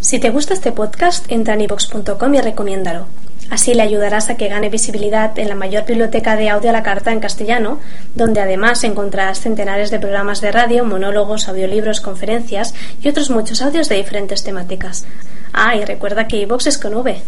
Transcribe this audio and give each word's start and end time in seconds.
Si 0.00 0.18
te 0.18 0.30
gusta 0.30 0.54
este 0.54 0.72
podcast, 0.72 1.30
entra 1.30 1.54
en 1.54 1.60
ivox.com 1.60 2.34
y 2.34 2.40
recomiéndalo. 2.40 3.06
Así 3.50 3.74
le 3.74 3.82
ayudarás 3.82 4.30
a 4.30 4.36
que 4.36 4.48
gane 4.48 4.68
visibilidad 4.68 5.36
en 5.38 5.48
la 5.48 5.56
mayor 5.56 5.84
biblioteca 5.84 6.36
de 6.36 6.48
audio 6.48 6.70
a 6.70 6.72
la 6.72 6.84
carta 6.84 7.12
en 7.12 7.20
castellano, 7.20 7.80
donde 8.14 8.40
además 8.40 8.84
encontrarás 8.84 9.40
centenares 9.40 9.90
de 9.90 9.98
programas 9.98 10.40
de 10.40 10.52
radio, 10.52 10.84
monólogos, 10.84 11.48
audiolibros, 11.48 12.00
conferencias 12.00 12.74
y 13.02 13.08
otros 13.08 13.28
muchos 13.28 13.60
audios 13.60 13.88
de 13.88 13.96
diferentes 13.96 14.44
temáticas. 14.44 15.04
Ah, 15.52 15.74
y 15.74 15.84
recuerda 15.84 16.28
que 16.28 16.38
iVox 16.38 16.68
es 16.68 16.78
con 16.78 16.94
V. 16.94 17.20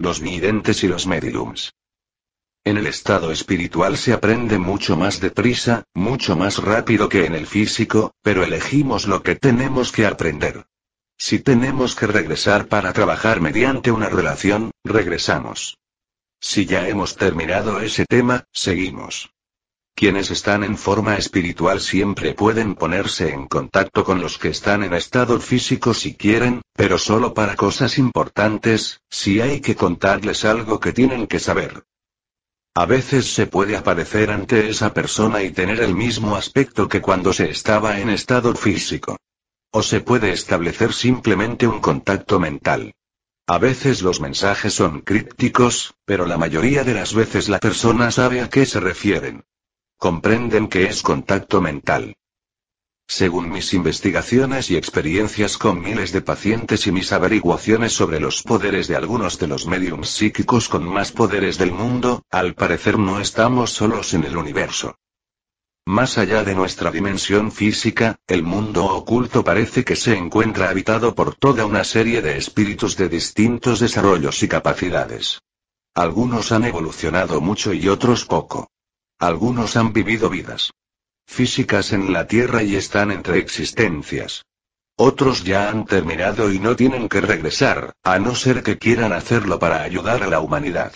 Los 0.00 0.20
videntes 0.20 0.82
y 0.82 0.88
los 0.88 1.06
mediums. 1.06 1.72
En 2.64 2.76
el 2.76 2.86
estado 2.86 3.30
espiritual 3.30 3.96
se 3.96 4.12
aprende 4.12 4.58
mucho 4.58 4.96
más 4.96 5.20
deprisa, 5.20 5.84
mucho 5.94 6.36
más 6.36 6.58
rápido 6.58 7.08
que 7.08 7.24
en 7.24 7.34
el 7.34 7.46
físico, 7.46 8.12
pero 8.22 8.42
elegimos 8.42 9.06
lo 9.06 9.22
que 9.22 9.36
tenemos 9.36 9.92
que 9.92 10.04
aprender. 10.04 10.66
Si 11.22 11.38
tenemos 11.38 11.94
que 11.94 12.06
regresar 12.06 12.66
para 12.68 12.94
trabajar 12.94 13.42
mediante 13.42 13.90
una 13.90 14.08
relación, 14.08 14.70
regresamos. 14.82 15.76
Si 16.40 16.64
ya 16.64 16.88
hemos 16.88 17.16
terminado 17.16 17.80
ese 17.80 18.06
tema, 18.06 18.44
seguimos. 18.52 19.30
Quienes 19.94 20.30
están 20.30 20.64
en 20.64 20.78
forma 20.78 21.18
espiritual 21.18 21.82
siempre 21.82 22.32
pueden 22.32 22.74
ponerse 22.74 23.34
en 23.34 23.48
contacto 23.48 24.02
con 24.02 24.22
los 24.22 24.38
que 24.38 24.48
están 24.48 24.82
en 24.82 24.94
estado 24.94 25.38
físico 25.40 25.92
si 25.92 26.14
quieren, 26.14 26.62
pero 26.72 26.96
solo 26.96 27.34
para 27.34 27.54
cosas 27.54 27.98
importantes, 27.98 29.02
si 29.10 29.42
hay 29.42 29.60
que 29.60 29.76
contarles 29.76 30.46
algo 30.46 30.80
que 30.80 30.94
tienen 30.94 31.26
que 31.26 31.38
saber. 31.38 31.84
A 32.74 32.86
veces 32.86 33.34
se 33.34 33.46
puede 33.46 33.76
aparecer 33.76 34.30
ante 34.30 34.70
esa 34.70 34.94
persona 34.94 35.42
y 35.42 35.50
tener 35.50 35.80
el 35.80 35.94
mismo 35.94 36.34
aspecto 36.34 36.88
que 36.88 37.02
cuando 37.02 37.34
se 37.34 37.50
estaba 37.50 38.00
en 38.00 38.08
estado 38.08 38.54
físico. 38.54 39.18
O 39.72 39.82
se 39.82 40.00
puede 40.00 40.32
establecer 40.32 40.92
simplemente 40.92 41.68
un 41.68 41.80
contacto 41.80 42.40
mental. 42.40 42.92
A 43.46 43.58
veces 43.58 44.02
los 44.02 44.20
mensajes 44.20 44.74
son 44.74 45.00
crípticos, 45.00 45.94
pero 46.04 46.26
la 46.26 46.38
mayoría 46.38 46.82
de 46.82 46.94
las 46.94 47.14
veces 47.14 47.48
la 47.48 47.58
persona 47.60 48.10
sabe 48.10 48.40
a 48.40 48.50
qué 48.50 48.66
se 48.66 48.80
refieren. 48.80 49.44
Comprenden 49.96 50.68
que 50.68 50.84
es 50.84 51.02
contacto 51.02 51.60
mental. 51.60 52.16
Según 53.06 53.50
mis 53.50 53.74
investigaciones 53.74 54.70
y 54.70 54.76
experiencias 54.76 55.58
con 55.58 55.80
miles 55.80 56.12
de 56.12 56.22
pacientes 56.22 56.86
y 56.86 56.92
mis 56.92 57.12
averiguaciones 57.12 57.92
sobre 57.92 58.20
los 58.20 58.42
poderes 58.42 58.86
de 58.86 58.96
algunos 58.96 59.38
de 59.38 59.48
los 59.48 59.66
mediums 59.66 60.10
psíquicos 60.10 60.68
con 60.68 60.84
más 60.84 61.10
poderes 61.10 61.58
del 61.58 61.72
mundo, 61.72 62.22
al 62.30 62.54
parecer 62.54 62.98
no 62.98 63.20
estamos 63.20 63.70
solos 63.70 64.14
en 64.14 64.24
el 64.24 64.36
universo. 64.36 64.96
Más 65.86 66.18
allá 66.18 66.44
de 66.44 66.54
nuestra 66.54 66.90
dimensión 66.90 67.50
física, 67.50 68.18
el 68.26 68.42
mundo 68.42 68.84
oculto 68.84 69.42
parece 69.42 69.84
que 69.84 69.96
se 69.96 70.16
encuentra 70.16 70.68
habitado 70.68 71.14
por 71.14 71.34
toda 71.34 71.66
una 71.66 71.84
serie 71.84 72.22
de 72.22 72.36
espíritus 72.36 72.96
de 72.96 73.08
distintos 73.08 73.80
desarrollos 73.80 74.42
y 74.42 74.48
capacidades. 74.48 75.40
Algunos 75.94 76.52
han 76.52 76.64
evolucionado 76.64 77.40
mucho 77.40 77.72
y 77.72 77.88
otros 77.88 78.24
poco. 78.24 78.70
Algunos 79.18 79.76
han 79.76 79.92
vivido 79.92 80.30
vidas 80.30 80.70
físicas 81.30 81.92
en 81.92 82.12
la 82.12 82.26
Tierra 82.26 82.62
y 82.64 82.74
están 82.74 83.12
entre 83.12 83.38
existencias. 83.38 84.44
Otros 84.96 85.44
ya 85.44 85.70
han 85.70 85.86
terminado 85.86 86.52
y 86.52 86.58
no 86.58 86.74
tienen 86.74 87.08
que 87.08 87.20
regresar, 87.20 87.94
a 88.02 88.18
no 88.18 88.34
ser 88.34 88.62
que 88.64 88.78
quieran 88.78 89.12
hacerlo 89.12 89.58
para 89.58 89.82
ayudar 89.82 90.24
a 90.24 90.26
la 90.26 90.40
humanidad. 90.40 90.92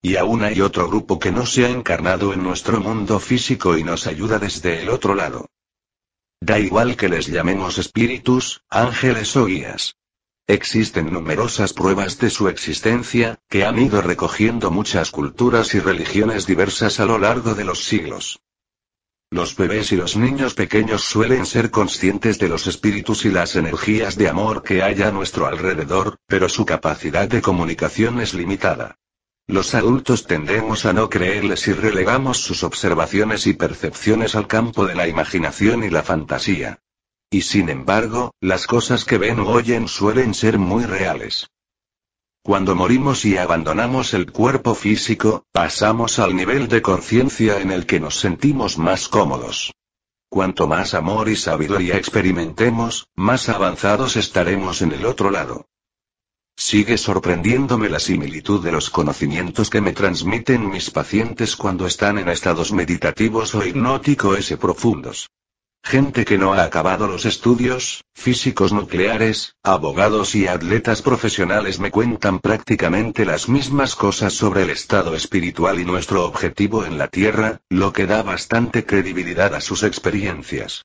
Y 0.00 0.16
aún 0.16 0.44
hay 0.44 0.60
otro 0.60 0.88
grupo 0.88 1.18
que 1.18 1.32
no 1.32 1.44
se 1.44 1.66
ha 1.66 1.70
encarnado 1.70 2.32
en 2.32 2.42
nuestro 2.42 2.80
mundo 2.80 3.18
físico 3.18 3.76
y 3.76 3.82
nos 3.82 4.06
ayuda 4.06 4.38
desde 4.38 4.80
el 4.82 4.90
otro 4.90 5.14
lado. 5.14 5.50
Da 6.40 6.58
igual 6.58 6.96
que 6.96 7.08
les 7.08 7.26
llamemos 7.26 7.78
espíritus, 7.78 8.62
ángeles 8.70 9.34
o 9.36 9.46
guías. 9.46 9.96
Existen 10.46 11.12
numerosas 11.12 11.72
pruebas 11.72 12.18
de 12.20 12.30
su 12.30 12.48
existencia, 12.48 13.38
que 13.50 13.64
han 13.64 13.78
ido 13.78 14.00
recogiendo 14.00 14.70
muchas 14.70 15.10
culturas 15.10 15.74
y 15.74 15.80
religiones 15.80 16.46
diversas 16.46 17.00
a 17.00 17.04
lo 17.04 17.18
largo 17.18 17.54
de 17.54 17.64
los 17.64 17.84
siglos. 17.84 18.40
Los 19.30 19.56
bebés 19.56 19.92
y 19.92 19.96
los 19.96 20.16
niños 20.16 20.54
pequeños 20.54 21.02
suelen 21.02 21.44
ser 21.44 21.70
conscientes 21.70 22.38
de 22.38 22.48
los 22.48 22.66
espíritus 22.66 23.26
y 23.26 23.30
las 23.30 23.56
energías 23.56 24.16
de 24.16 24.28
amor 24.28 24.62
que 24.62 24.82
hay 24.82 25.02
a 25.02 25.10
nuestro 25.10 25.46
alrededor, 25.46 26.16
pero 26.26 26.48
su 26.48 26.64
capacidad 26.64 27.28
de 27.28 27.42
comunicación 27.42 28.20
es 28.20 28.32
limitada. 28.32 28.96
Los 29.50 29.74
adultos 29.74 30.26
tendemos 30.26 30.84
a 30.84 30.92
no 30.92 31.08
creerles 31.08 31.68
y 31.68 31.72
relegamos 31.72 32.36
sus 32.36 32.62
observaciones 32.62 33.46
y 33.46 33.54
percepciones 33.54 34.34
al 34.34 34.46
campo 34.46 34.84
de 34.84 34.94
la 34.94 35.08
imaginación 35.08 35.84
y 35.84 35.88
la 35.88 36.02
fantasía. 36.02 36.80
Y 37.30 37.40
sin 37.40 37.70
embargo, 37.70 38.34
las 38.42 38.66
cosas 38.66 39.06
que 39.06 39.16
ven 39.16 39.40
o 39.40 39.48
oyen 39.48 39.88
suelen 39.88 40.34
ser 40.34 40.58
muy 40.58 40.84
reales. 40.84 41.48
Cuando 42.42 42.74
morimos 42.74 43.24
y 43.24 43.38
abandonamos 43.38 44.12
el 44.12 44.30
cuerpo 44.30 44.74
físico, 44.74 45.46
pasamos 45.50 46.18
al 46.18 46.36
nivel 46.36 46.68
de 46.68 46.82
conciencia 46.82 47.58
en 47.58 47.70
el 47.70 47.86
que 47.86 48.00
nos 48.00 48.20
sentimos 48.20 48.76
más 48.76 49.08
cómodos. 49.08 49.72
Cuanto 50.28 50.66
más 50.66 50.92
amor 50.92 51.30
y 51.30 51.36
sabiduría 51.36 51.96
experimentemos, 51.96 53.08
más 53.16 53.48
avanzados 53.48 54.16
estaremos 54.16 54.82
en 54.82 54.92
el 54.92 55.06
otro 55.06 55.30
lado. 55.30 55.64
Sigue 56.60 56.98
sorprendiéndome 56.98 57.88
la 57.88 58.00
similitud 58.00 58.64
de 58.64 58.72
los 58.72 58.90
conocimientos 58.90 59.70
que 59.70 59.80
me 59.80 59.92
transmiten 59.92 60.68
mis 60.68 60.90
pacientes 60.90 61.54
cuando 61.54 61.86
están 61.86 62.18
en 62.18 62.28
estados 62.28 62.72
meditativos 62.72 63.54
o 63.54 63.64
hipnóticos 63.64 64.52
profundos. 64.60 65.30
Gente 65.84 66.24
que 66.24 66.36
no 66.36 66.54
ha 66.54 66.64
acabado 66.64 67.06
los 67.06 67.26
estudios, 67.26 68.02
físicos 68.12 68.72
nucleares, 68.72 69.54
abogados 69.62 70.34
y 70.34 70.48
atletas 70.48 71.00
profesionales 71.00 71.78
me 71.78 71.92
cuentan 71.92 72.40
prácticamente 72.40 73.24
las 73.24 73.48
mismas 73.48 73.94
cosas 73.94 74.32
sobre 74.32 74.62
el 74.62 74.70
estado 74.70 75.14
espiritual 75.14 75.78
y 75.78 75.84
nuestro 75.84 76.24
objetivo 76.24 76.84
en 76.84 76.98
la 76.98 77.06
Tierra, 77.06 77.60
lo 77.70 77.92
que 77.92 78.06
da 78.06 78.24
bastante 78.24 78.84
credibilidad 78.84 79.54
a 79.54 79.60
sus 79.60 79.84
experiencias. 79.84 80.84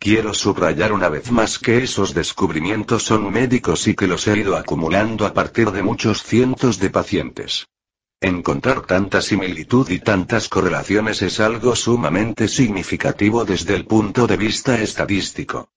Quiero 0.00 0.32
subrayar 0.32 0.92
una 0.92 1.08
vez 1.08 1.32
más 1.32 1.58
que 1.58 1.82
esos 1.82 2.14
descubrimientos 2.14 3.02
son 3.02 3.32
médicos 3.32 3.88
y 3.88 3.96
que 3.96 4.06
los 4.06 4.28
he 4.28 4.38
ido 4.38 4.56
acumulando 4.56 5.26
a 5.26 5.34
partir 5.34 5.72
de 5.72 5.82
muchos 5.82 6.22
cientos 6.22 6.78
de 6.78 6.90
pacientes. 6.90 7.66
Encontrar 8.20 8.86
tanta 8.86 9.20
similitud 9.20 9.90
y 9.90 9.98
tantas 9.98 10.48
correlaciones 10.48 11.22
es 11.22 11.40
algo 11.40 11.74
sumamente 11.74 12.46
significativo 12.46 13.44
desde 13.44 13.74
el 13.74 13.86
punto 13.86 14.28
de 14.28 14.36
vista 14.36 14.80
estadístico. 14.80 15.68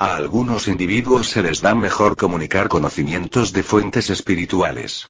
A 0.00 0.16
algunos 0.16 0.66
individuos 0.66 1.28
se 1.28 1.42
les 1.42 1.60
da 1.60 1.74
mejor 1.74 2.16
comunicar 2.16 2.68
conocimientos 2.68 3.52
de 3.52 3.62
fuentes 3.62 4.10
espirituales. 4.10 5.08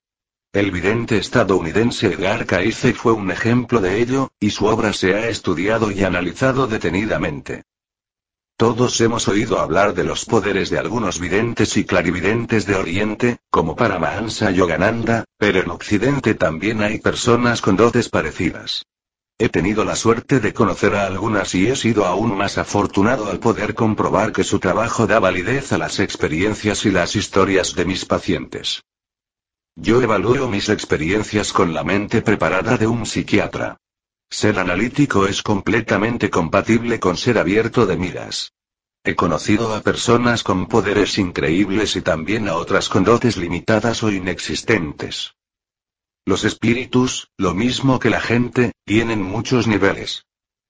El 0.52 0.70
vidente 0.70 1.18
estadounidense 1.18 2.06
Edgar 2.06 2.46
Cayce 2.46 2.94
fue 2.94 3.12
un 3.12 3.30
ejemplo 3.30 3.80
de 3.80 4.00
ello, 4.00 4.30
y 4.40 4.50
su 4.50 4.64
obra 4.64 4.94
se 4.94 5.14
ha 5.14 5.28
estudiado 5.28 5.90
y 5.90 6.04
analizado 6.04 6.66
detenidamente. 6.66 7.64
Todos 8.58 9.00
hemos 9.00 9.28
oído 9.28 9.60
hablar 9.60 9.94
de 9.94 10.02
los 10.02 10.24
poderes 10.24 10.68
de 10.68 10.80
algunos 10.80 11.20
videntes 11.20 11.76
y 11.76 11.84
clarividentes 11.84 12.66
de 12.66 12.74
Oriente, 12.74 13.38
como 13.50 13.76
Paramahansa 13.76 14.50
Yogananda, 14.50 15.26
pero 15.38 15.60
en 15.60 15.70
Occidente 15.70 16.34
también 16.34 16.82
hay 16.82 16.98
personas 16.98 17.60
con 17.60 17.76
dotes 17.76 18.08
parecidas. 18.08 18.84
He 19.38 19.48
tenido 19.48 19.84
la 19.84 19.94
suerte 19.94 20.40
de 20.40 20.52
conocer 20.52 20.96
a 20.96 21.06
algunas 21.06 21.54
y 21.54 21.68
he 21.68 21.76
sido 21.76 22.04
aún 22.04 22.36
más 22.36 22.58
afortunado 22.58 23.30
al 23.30 23.38
poder 23.38 23.74
comprobar 23.74 24.32
que 24.32 24.42
su 24.42 24.58
trabajo 24.58 25.06
da 25.06 25.20
validez 25.20 25.72
a 25.72 25.78
las 25.78 26.00
experiencias 26.00 26.84
y 26.84 26.90
las 26.90 27.14
historias 27.14 27.76
de 27.76 27.84
mis 27.84 28.06
pacientes. 28.06 28.82
Yo 29.76 30.02
evalúo 30.02 30.48
mis 30.48 30.68
experiencias 30.68 31.52
con 31.52 31.74
la 31.74 31.84
mente 31.84 32.22
preparada 32.22 32.76
de 32.76 32.88
un 32.88 33.06
psiquiatra. 33.06 33.76
Ser 34.30 34.58
analítico 34.58 35.26
es 35.26 35.42
completamente 35.42 36.28
compatible 36.28 37.00
con 37.00 37.16
ser 37.16 37.38
abierto 37.38 37.86
de 37.86 37.96
miras. 37.96 38.52
He 39.02 39.14
conocido 39.16 39.74
a 39.74 39.80
personas 39.80 40.42
con 40.42 40.66
poderes 40.66 41.16
increíbles 41.16 41.96
y 41.96 42.02
también 42.02 42.46
a 42.46 42.56
otras 42.56 42.90
con 42.90 43.04
dotes 43.04 43.38
limitadas 43.38 44.02
o 44.02 44.10
inexistentes. 44.10 45.34
Los 46.26 46.44
espíritus, 46.44 47.30
lo 47.38 47.54
mismo 47.54 47.98
que 47.98 48.10
la 48.10 48.20
gente, 48.20 48.72
tienen 48.84 49.22
muchos 49.22 49.66
niveles. 49.66 50.26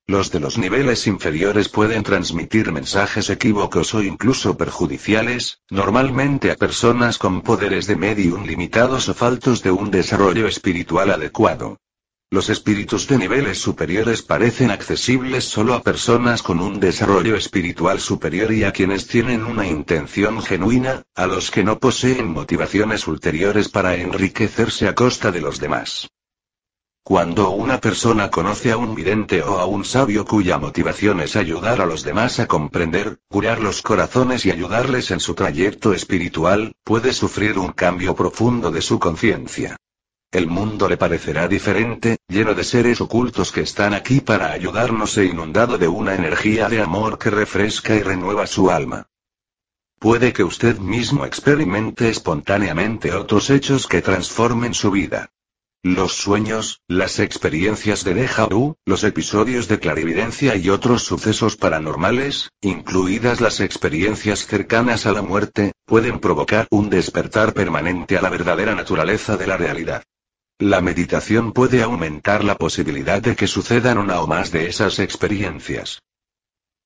Los 0.07 0.31
de 0.31 0.39
los 0.39 0.57
niveles 0.57 1.05
inferiores 1.05 1.67
pueden 1.67 2.03
transmitir 2.03 2.71
mensajes 2.71 3.29
equívocos 3.29 3.93
o 3.93 4.01
incluso 4.01 4.55
perjudiciales, 4.55 5.59
normalmente 5.69 6.49
a 6.49 6.55
personas 6.55 7.17
con 7.17 7.41
poderes 7.41 7.87
de 7.87 7.97
medium 7.97 8.45
limitados 8.45 9.09
o 9.09 9.13
faltos 9.13 9.61
de 9.61 9.71
un 9.71 9.91
desarrollo 9.91 10.47
espiritual 10.47 11.11
adecuado. 11.11 11.77
Los 12.31 12.51
espíritus 12.51 13.07
de 13.07 13.17
niveles 13.17 13.57
superiores 13.57 14.21
parecen 14.21 14.69
accesibles 14.69 15.45
solo 15.45 15.73
a 15.73 15.81
personas 15.81 16.43
con 16.43 16.59
un 16.59 16.79
desarrollo 16.79 17.35
espiritual 17.35 17.99
superior 17.99 18.53
y 18.53 18.63
a 18.65 18.71
quienes 18.71 19.07
tienen 19.07 19.43
una 19.43 19.65
intención 19.65 20.39
genuina, 20.43 21.01
a 21.15 21.25
los 21.25 21.49
que 21.49 21.63
no 21.63 21.79
poseen 21.79 22.29
motivaciones 22.29 23.07
ulteriores 23.07 23.69
para 23.69 23.95
enriquecerse 23.95 24.87
a 24.87 24.93
costa 24.93 25.31
de 25.31 25.41
los 25.41 25.59
demás. 25.59 26.07
Cuando 27.01 27.49
una 27.49 27.81
persona 27.81 28.29
conoce 28.29 28.71
a 28.71 28.77
un 28.77 28.93
vidente 28.93 29.41
o 29.41 29.57
a 29.57 29.65
un 29.65 29.83
sabio 29.83 30.23
cuya 30.23 30.59
motivación 30.59 31.21
es 31.21 31.35
ayudar 31.35 31.81
a 31.81 31.87
los 31.87 32.03
demás 32.03 32.39
a 32.39 32.45
comprender, 32.45 33.17
curar 33.27 33.59
los 33.59 33.81
corazones 33.81 34.45
y 34.45 34.51
ayudarles 34.51 35.09
en 35.09 35.19
su 35.19 35.33
trayecto 35.33 35.93
espiritual, 35.93 36.73
puede 36.83 37.11
sufrir 37.11 37.57
un 37.57 37.71
cambio 37.71 38.13
profundo 38.13 38.69
de 38.69 38.83
su 38.83 38.99
conciencia. 38.99 39.78
El 40.31 40.45
mundo 40.45 40.87
le 40.87 40.95
parecerá 40.95 41.47
diferente, 41.47 42.17
lleno 42.27 42.53
de 42.53 42.63
seres 42.63 43.01
ocultos 43.01 43.51
que 43.51 43.61
están 43.61 43.95
aquí 43.95 44.21
para 44.21 44.51
ayudarnos 44.51 45.17
e 45.17 45.25
inundado 45.25 45.79
de 45.79 45.87
una 45.87 46.13
energía 46.13 46.69
de 46.69 46.81
amor 46.81 47.17
que 47.17 47.31
refresca 47.31 47.95
y 47.95 48.03
renueva 48.03 48.45
su 48.45 48.69
alma. 48.69 49.07
Puede 49.97 50.31
que 50.31 50.43
usted 50.43 50.77
mismo 50.77 51.25
experimente 51.25 52.09
espontáneamente 52.09 53.11
otros 53.11 53.49
hechos 53.49 53.87
que 53.87 54.03
transformen 54.03 54.75
su 54.75 54.91
vida. 54.91 55.31
Los 55.81 56.13
sueños, 56.13 56.83
las 56.87 57.19
experiencias 57.19 58.03
de 58.03 58.13
Deja 58.13 58.45
Vu, 58.45 58.75
los 58.85 59.03
episodios 59.03 59.67
de 59.67 59.79
clarividencia 59.79 60.55
y 60.55 60.69
otros 60.69 61.01
sucesos 61.01 61.55
paranormales, 61.55 62.51
incluidas 62.61 63.41
las 63.41 63.61
experiencias 63.61 64.45
cercanas 64.45 65.07
a 65.07 65.11
la 65.11 65.23
muerte, 65.23 65.71
pueden 65.85 66.19
provocar 66.19 66.67
un 66.69 66.91
despertar 66.91 67.53
permanente 67.53 68.15
a 68.15 68.21
la 68.21 68.29
verdadera 68.29 68.75
naturaleza 68.75 69.35
de 69.35 69.47
la 69.47 69.57
realidad. 69.57 70.03
La 70.61 70.81
meditación 70.81 71.53
puede 71.53 71.81
aumentar 71.81 72.43
la 72.43 72.55
posibilidad 72.55 73.21
de 73.21 73.37
que 73.37 73.47
sucedan 73.47 73.97
una 73.97 74.19
o 74.19 74.27
más 74.27 74.51
de 74.51 74.67
esas 74.67 74.99
experiencias. 74.99 76.01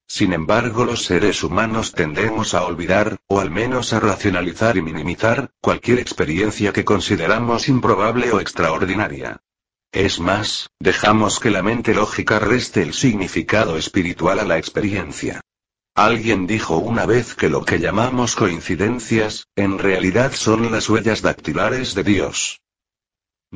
Sin 0.08 0.32
embargo, 0.32 0.86
los 0.86 1.06
seres 1.06 1.44
humanos 1.44 1.92
tendemos 1.92 2.54
a 2.54 2.66
olvidar, 2.66 3.18
o 3.26 3.40
al 3.40 3.50
menos 3.50 3.92
a 3.94 4.00
racionalizar 4.00 4.78
y 4.78 4.84
minimizar, 4.84 5.50
cualquier 5.60 5.98
experiencia 5.98 6.72
que 6.72 6.86
consideramos 6.86 7.68
improbable 7.68 8.32
o 8.32 8.40
extraordinaria. 8.40 9.42
Es 9.92 10.20
más, 10.20 10.70
dejamos 10.80 11.40
que 11.40 11.50
la 11.50 11.64
mente 11.64 11.96
lógica 11.96 12.38
reste 12.38 12.84
el 12.84 12.94
significado 12.94 13.76
espiritual 13.76 14.40
a 14.40 14.44
la 14.44 14.60
experiencia. 14.60 15.42
Alguien 15.96 16.46
dijo 16.46 16.78
una 16.78 17.08
vez 17.08 17.34
que 17.34 17.50
lo 17.50 17.66
que 17.66 17.80
llamamos 17.80 18.36
coincidencias, 18.36 19.48
en 19.56 19.80
realidad 19.80 20.32
son 20.34 20.72
las 20.72 20.88
huellas 20.90 21.24
dactilares 21.24 21.96
de 21.96 22.04
Dios. 22.04 22.63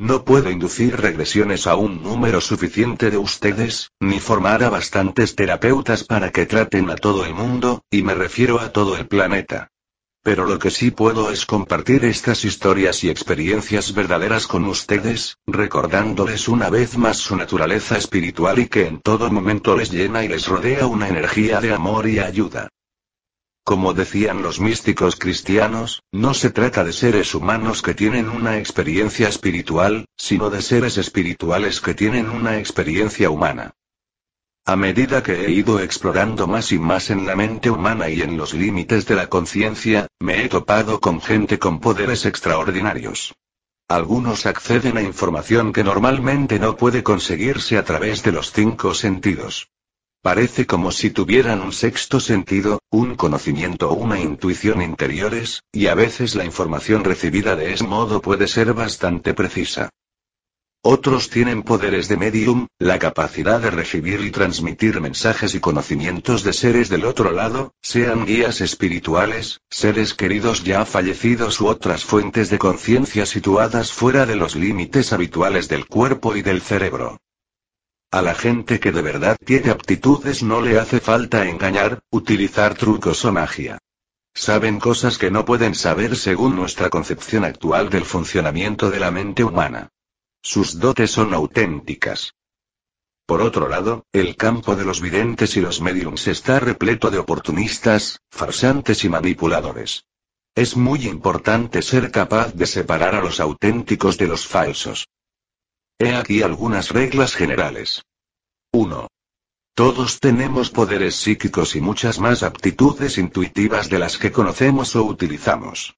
No 0.00 0.24
puedo 0.24 0.48
inducir 0.48 0.96
regresiones 0.96 1.66
a 1.66 1.74
un 1.74 2.04
número 2.04 2.40
suficiente 2.40 3.10
de 3.10 3.16
ustedes, 3.16 3.90
ni 3.98 4.20
formar 4.20 4.62
a 4.62 4.70
bastantes 4.70 5.34
terapeutas 5.34 6.04
para 6.04 6.30
que 6.30 6.46
traten 6.46 6.88
a 6.88 6.94
todo 6.94 7.26
el 7.26 7.34
mundo, 7.34 7.82
y 7.90 8.04
me 8.04 8.14
refiero 8.14 8.60
a 8.60 8.70
todo 8.70 8.96
el 8.96 9.08
planeta. 9.08 9.72
Pero 10.22 10.44
lo 10.44 10.60
que 10.60 10.70
sí 10.70 10.92
puedo 10.92 11.32
es 11.32 11.46
compartir 11.46 12.04
estas 12.04 12.44
historias 12.44 13.02
y 13.02 13.10
experiencias 13.10 13.92
verdaderas 13.92 14.46
con 14.46 14.66
ustedes, 14.66 15.36
recordándoles 15.48 16.46
una 16.46 16.70
vez 16.70 16.96
más 16.96 17.16
su 17.16 17.34
naturaleza 17.34 17.98
espiritual 17.98 18.60
y 18.60 18.68
que 18.68 18.86
en 18.86 19.00
todo 19.00 19.32
momento 19.32 19.76
les 19.76 19.90
llena 19.90 20.22
y 20.22 20.28
les 20.28 20.46
rodea 20.46 20.86
una 20.86 21.08
energía 21.08 21.60
de 21.60 21.72
amor 21.72 22.08
y 22.08 22.20
ayuda. 22.20 22.68
Como 23.68 23.92
decían 23.92 24.40
los 24.40 24.60
místicos 24.60 25.16
cristianos, 25.16 26.02
no 26.10 26.32
se 26.32 26.48
trata 26.48 26.84
de 26.84 26.94
seres 26.94 27.34
humanos 27.34 27.82
que 27.82 27.92
tienen 27.92 28.30
una 28.30 28.56
experiencia 28.56 29.28
espiritual, 29.28 30.06
sino 30.16 30.48
de 30.48 30.62
seres 30.62 30.96
espirituales 30.96 31.82
que 31.82 31.92
tienen 31.92 32.30
una 32.30 32.56
experiencia 32.56 33.28
humana. 33.28 33.74
A 34.64 34.74
medida 34.74 35.22
que 35.22 35.44
he 35.44 35.50
ido 35.50 35.80
explorando 35.80 36.46
más 36.46 36.72
y 36.72 36.78
más 36.78 37.10
en 37.10 37.26
la 37.26 37.36
mente 37.36 37.68
humana 37.68 38.08
y 38.08 38.22
en 38.22 38.38
los 38.38 38.54
límites 38.54 39.04
de 39.04 39.16
la 39.16 39.26
conciencia, 39.26 40.06
me 40.18 40.42
he 40.42 40.48
topado 40.48 40.98
con 40.98 41.20
gente 41.20 41.58
con 41.58 41.78
poderes 41.78 42.24
extraordinarios. 42.24 43.34
Algunos 43.86 44.46
acceden 44.46 44.96
a 44.96 45.02
información 45.02 45.74
que 45.74 45.84
normalmente 45.84 46.58
no 46.58 46.78
puede 46.78 47.02
conseguirse 47.02 47.76
a 47.76 47.84
través 47.84 48.22
de 48.22 48.32
los 48.32 48.50
cinco 48.50 48.94
sentidos. 48.94 49.68
Parece 50.20 50.66
como 50.66 50.90
si 50.90 51.10
tuvieran 51.10 51.60
un 51.60 51.72
sexto 51.72 52.18
sentido, 52.18 52.80
un 52.90 53.14
conocimiento 53.14 53.90
o 53.90 53.94
una 53.94 54.20
intuición 54.20 54.82
interiores, 54.82 55.62
y 55.72 55.86
a 55.86 55.94
veces 55.94 56.34
la 56.34 56.44
información 56.44 57.04
recibida 57.04 57.54
de 57.54 57.72
ese 57.72 57.84
modo 57.84 58.20
puede 58.20 58.48
ser 58.48 58.74
bastante 58.74 59.32
precisa. 59.32 59.90
Otros 60.82 61.28
tienen 61.28 61.62
poderes 61.62 62.08
de 62.08 62.16
medium, 62.16 62.66
la 62.78 62.98
capacidad 62.98 63.60
de 63.60 63.70
recibir 63.70 64.20
y 64.20 64.30
transmitir 64.30 65.00
mensajes 65.00 65.54
y 65.54 65.60
conocimientos 65.60 66.44
de 66.44 66.52
seres 66.52 66.88
del 66.88 67.04
otro 67.04 67.30
lado, 67.30 67.74
sean 67.82 68.24
guías 68.24 68.60
espirituales, 68.60 69.60
seres 69.70 70.14
queridos 70.14 70.64
ya 70.64 70.84
fallecidos 70.84 71.60
u 71.60 71.66
otras 71.66 72.04
fuentes 72.04 72.48
de 72.50 72.58
conciencia 72.58 73.26
situadas 73.26 73.92
fuera 73.92 74.24
de 74.24 74.36
los 74.36 74.56
límites 74.56 75.12
habituales 75.12 75.68
del 75.68 75.86
cuerpo 75.86 76.36
y 76.36 76.42
del 76.42 76.60
cerebro. 76.60 77.18
A 78.10 78.22
la 78.22 78.34
gente 78.34 78.80
que 78.80 78.90
de 78.90 79.02
verdad 79.02 79.36
tiene 79.44 79.70
aptitudes 79.70 80.42
no 80.42 80.62
le 80.62 80.78
hace 80.78 80.98
falta 80.98 81.46
engañar, 81.46 82.00
utilizar 82.10 82.74
trucos 82.74 83.22
o 83.26 83.32
magia. 83.32 83.78
Saben 84.34 84.80
cosas 84.80 85.18
que 85.18 85.30
no 85.30 85.44
pueden 85.44 85.74
saber 85.74 86.16
según 86.16 86.56
nuestra 86.56 86.88
concepción 86.88 87.44
actual 87.44 87.90
del 87.90 88.06
funcionamiento 88.06 88.90
de 88.90 89.00
la 89.00 89.10
mente 89.10 89.44
humana. 89.44 89.90
Sus 90.40 90.78
dotes 90.78 91.10
son 91.10 91.34
auténticas. 91.34 92.32
Por 93.26 93.42
otro 93.42 93.68
lado, 93.68 94.06
el 94.12 94.36
campo 94.36 94.74
de 94.74 94.86
los 94.86 95.02
videntes 95.02 95.58
y 95.58 95.60
los 95.60 95.82
mediums 95.82 96.28
está 96.28 96.60
repleto 96.60 97.10
de 97.10 97.18
oportunistas, 97.18 98.20
farsantes 98.30 99.04
y 99.04 99.10
manipuladores. 99.10 100.06
Es 100.54 100.78
muy 100.78 101.06
importante 101.06 101.82
ser 101.82 102.10
capaz 102.10 102.54
de 102.54 102.66
separar 102.66 103.14
a 103.14 103.20
los 103.20 103.38
auténticos 103.38 104.16
de 104.16 104.28
los 104.28 104.46
falsos. 104.46 105.08
He 106.00 106.14
aquí 106.14 106.42
algunas 106.42 106.90
reglas 106.90 107.34
generales. 107.34 108.04
1. 108.72 109.08
Todos 109.74 110.20
tenemos 110.20 110.70
poderes 110.70 111.16
psíquicos 111.16 111.74
y 111.74 111.80
muchas 111.80 112.20
más 112.20 112.44
aptitudes 112.44 113.18
intuitivas 113.18 113.88
de 113.90 113.98
las 113.98 114.16
que 114.16 114.30
conocemos 114.30 114.94
o 114.94 115.02
utilizamos. 115.02 115.96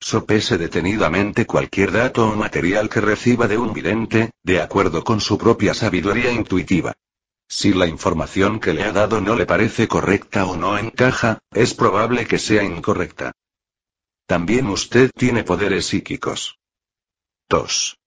Sopese 0.00 0.56
detenidamente 0.56 1.44
cualquier 1.44 1.92
dato 1.92 2.26
o 2.26 2.36
material 2.36 2.88
que 2.88 3.02
reciba 3.02 3.46
de 3.48 3.58
un 3.58 3.74
vidente, 3.74 4.30
de 4.42 4.62
acuerdo 4.62 5.04
con 5.04 5.20
su 5.20 5.36
propia 5.36 5.74
sabiduría 5.74 6.32
intuitiva. 6.32 6.94
Si 7.46 7.74
la 7.74 7.86
información 7.86 8.60
que 8.60 8.72
le 8.72 8.82
ha 8.82 8.92
dado 8.92 9.20
no 9.20 9.36
le 9.36 9.44
parece 9.44 9.88
correcta 9.88 10.46
o 10.46 10.56
no 10.56 10.78
encaja, 10.78 11.38
es 11.50 11.74
probable 11.74 12.26
que 12.26 12.38
sea 12.38 12.62
incorrecta. 12.62 13.32
También 14.26 14.68
usted 14.68 15.10
tiene 15.14 15.44
poderes 15.44 15.84
psíquicos. 15.84 16.58
2. 17.50 17.98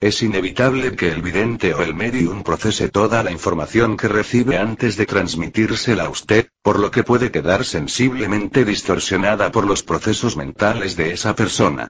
Es 0.00 0.22
inevitable 0.22 0.96
que 0.96 1.12
el 1.12 1.20
vidente 1.20 1.74
o 1.74 1.82
el 1.82 1.94
medium 1.94 2.42
procese 2.42 2.88
toda 2.88 3.22
la 3.22 3.30
información 3.30 3.98
que 3.98 4.08
recibe 4.08 4.56
antes 4.56 4.96
de 4.96 5.04
transmitírsela 5.04 6.04
a 6.04 6.08
usted, 6.08 6.48
por 6.62 6.78
lo 6.78 6.90
que 6.90 7.04
puede 7.04 7.30
quedar 7.30 7.66
sensiblemente 7.66 8.64
distorsionada 8.64 9.52
por 9.52 9.66
los 9.66 9.82
procesos 9.82 10.38
mentales 10.38 10.96
de 10.96 11.12
esa 11.12 11.36
persona. 11.36 11.88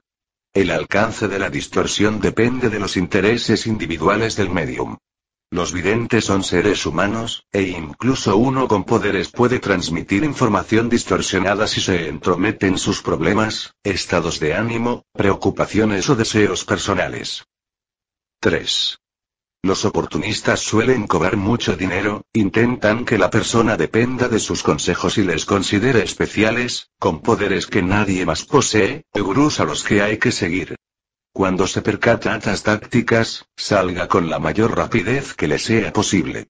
El 0.53 0.71
alcance 0.71 1.29
de 1.29 1.39
la 1.39 1.49
distorsión 1.49 2.19
depende 2.19 2.69
de 2.69 2.79
los 2.79 2.97
intereses 2.97 3.65
individuales 3.65 4.35
del 4.35 4.49
medium. 4.49 4.97
Los 5.49 5.71
videntes 5.71 6.25
son 6.25 6.43
seres 6.43 6.85
humanos, 6.85 7.45
e 7.53 7.61
incluso 7.61 8.35
uno 8.35 8.67
con 8.67 8.83
poderes 8.83 9.29
puede 9.29 9.59
transmitir 9.59 10.25
información 10.25 10.89
distorsionada 10.89 11.65
si 11.65 11.79
se 11.79 12.09
entromete 12.09 12.67
en 12.67 12.77
sus 12.77 13.01
problemas, 13.01 13.73
estados 13.85 14.41
de 14.41 14.53
ánimo, 14.53 15.05
preocupaciones 15.13 16.09
o 16.09 16.17
deseos 16.17 16.65
personales. 16.65 17.45
3. 18.43 18.97
Los 19.61 19.85
oportunistas 19.85 20.61
suelen 20.61 21.05
cobrar 21.05 21.37
mucho 21.37 21.75
dinero, 21.75 22.23
intentan 22.33 23.05
que 23.05 23.19
la 23.19 23.29
persona 23.29 23.77
dependa 23.77 24.27
de 24.29 24.39
sus 24.39 24.63
consejos 24.63 25.19
y 25.19 25.23
les 25.23 25.45
considere 25.45 26.01
especiales, 26.01 26.89
con 26.97 27.21
poderes 27.21 27.67
que 27.67 27.83
nadie 27.83 28.25
más 28.25 28.43
posee, 28.43 29.03
gurús 29.13 29.59
a 29.59 29.65
los 29.65 29.83
que 29.83 30.01
hay 30.01 30.17
que 30.17 30.31
seguir. 30.31 30.75
Cuando 31.31 31.67
se 31.67 31.83
percata 31.83 32.35
estas 32.35 32.63
tácticas, 32.63 33.45
salga 33.55 34.07
con 34.07 34.27
la 34.27 34.39
mayor 34.39 34.75
rapidez 34.75 35.35
que 35.35 35.47
le 35.47 35.59
sea 35.59 35.93
posible. 35.93 36.47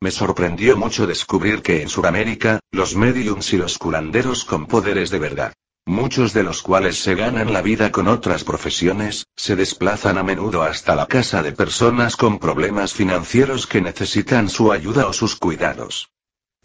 Me 0.00 0.10
sorprendió 0.10 0.78
mucho 0.78 1.06
descubrir 1.06 1.60
que 1.60 1.82
en 1.82 1.90
Sudamérica, 1.90 2.60
los 2.70 2.96
mediums 2.96 3.52
y 3.52 3.58
los 3.58 3.76
curanderos 3.76 4.46
con 4.46 4.64
poderes 4.64 5.10
de 5.10 5.18
verdad 5.18 5.52
muchos 5.86 6.32
de 6.32 6.42
los 6.42 6.62
cuales 6.62 6.98
se 7.02 7.14
ganan 7.14 7.52
la 7.52 7.62
vida 7.62 7.92
con 7.92 8.08
otras 8.08 8.44
profesiones, 8.44 9.26
se 9.36 9.56
desplazan 9.56 10.18
a 10.18 10.22
menudo 10.22 10.62
hasta 10.62 10.94
la 10.94 11.06
casa 11.06 11.42
de 11.42 11.52
personas 11.52 12.16
con 12.16 12.38
problemas 12.38 12.92
financieros 12.92 13.66
que 13.66 13.80
necesitan 13.80 14.48
su 14.48 14.72
ayuda 14.72 15.06
o 15.06 15.12
sus 15.12 15.36
cuidados. 15.36 16.10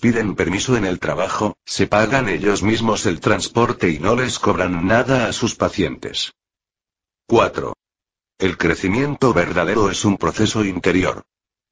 Piden 0.02 0.36
permiso 0.36 0.78
en 0.78 0.86
el 0.86 1.00
trabajo, 1.00 1.58
se 1.66 1.88
pagan 1.88 2.30
ellos 2.30 2.64
mismos 2.64 3.06
el 3.06 3.20
transporte 3.20 3.90
y 3.90 4.00
no 4.00 4.16
les 4.16 4.40
cobran 4.40 4.88
nada 4.88 5.28
a 5.28 5.34
sus 5.34 5.56
pacientes. 5.56 6.34
4. 7.28 7.74
El 8.38 8.58
crecimiento 8.58 9.34
verdadero 9.34 9.90
es 9.90 10.06
un 10.06 10.18
proceso 10.18 10.64
interior. 10.64 11.24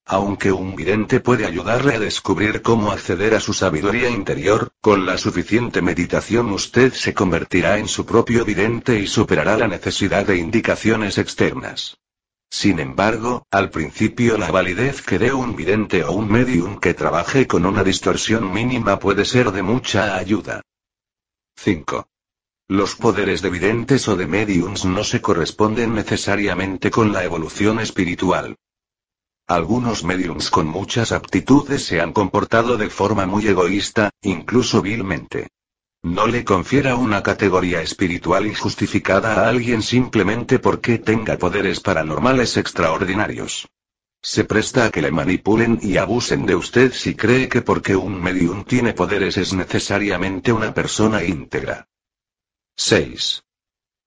Aunque 0.10 0.54
un 0.54 0.74
vidente 0.74 1.20
puede 1.20 1.46
ayudarle 1.46 1.96
a 1.96 2.00
descubrir 2.00 2.62
cómo 2.62 2.92
acceder 2.92 3.36
a 3.36 3.42
su 3.42 3.54
sabiduría 3.54 4.10
interior, 4.10 4.72
con 4.80 5.06
la 5.06 5.18
suficiente 5.18 5.82
meditación 5.82 6.50
usted 6.52 6.94
se 6.94 7.14
convertirá 7.14 7.78
en 7.78 7.90
su 7.90 8.06
propio 8.06 8.46
vidente 8.46 8.98
y 8.98 9.08
superará 9.08 9.58
la 9.58 9.68
necesidad 9.68 10.26
de 10.26 10.38
indicaciones 10.38 11.18
externas. 11.18 11.98
Sin 12.50 12.80
embargo, 12.80 13.46
al 13.52 13.70
principio 13.70 14.38
la 14.38 14.50
validez 14.50 15.02
que 15.02 15.20
dé 15.20 15.34
un 15.34 15.58
vidente 15.58 16.06
o 16.06 16.14
un 16.14 16.32
medium 16.32 16.80
que 16.80 16.94
trabaje 16.94 17.46
con 17.46 17.66
una 17.66 17.84
distorsión 17.84 18.54
mínima 18.54 19.00
puede 19.00 19.26
ser 19.26 19.52
de 19.52 19.62
mucha 19.62 20.16
ayuda. 20.16 20.62
5. 21.58 22.08
Los 22.70 22.96
poderes 22.96 23.42
de 23.42 23.50
videntes 23.50 24.08
o 24.08 24.16
de 24.16 24.28
mediums 24.28 24.86
no 24.86 25.04
se 25.04 25.22
corresponden 25.22 25.94
necesariamente 25.94 26.92
con 26.92 27.12
la 27.12 27.26
evolución 27.26 27.82
espiritual. 27.82 28.56
Algunos 29.50 30.04
mediums 30.04 30.50
con 30.50 30.68
muchas 30.68 31.14
aptitudes 31.14 31.86
se 31.86 32.02
han 32.02 32.12
comportado 32.12 32.76
de 32.76 32.90
forma 32.90 33.26
muy 33.26 33.48
egoísta, 33.48 34.10
incluso 34.22 34.82
vilmente. 34.82 35.48
No 36.04 36.28
le 36.28 36.44
confiera 36.44 36.98
una 36.98 37.24
categoría 37.24 37.82
espiritual 37.82 38.46
injustificada 38.46 39.36
a 39.36 39.48
alguien 39.48 39.82
simplemente 39.82 40.60
porque 40.60 41.00
tenga 41.00 41.38
poderes 41.38 41.80
paranormales 41.80 42.58
extraordinarios. 42.58 43.70
Se 44.22 44.44
presta 44.44 44.84
a 44.84 44.92
que 44.92 45.02
le 45.02 45.12
manipulen 45.12 45.80
y 45.82 45.96
abusen 45.96 46.46
de 46.46 46.56
usted 46.56 46.92
si 46.92 47.16
cree 47.16 47.48
que 47.48 47.62
porque 47.62 47.96
un 47.96 48.22
medium 48.22 48.66
tiene 48.66 48.92
poderes 48.92 49.38
es 49.38 49.54
necesariamente 49.54 50.52
una 50.52 50.74
persona 50.74 51.24
íntegra. 51.24 51.88
6. 52.76 53.44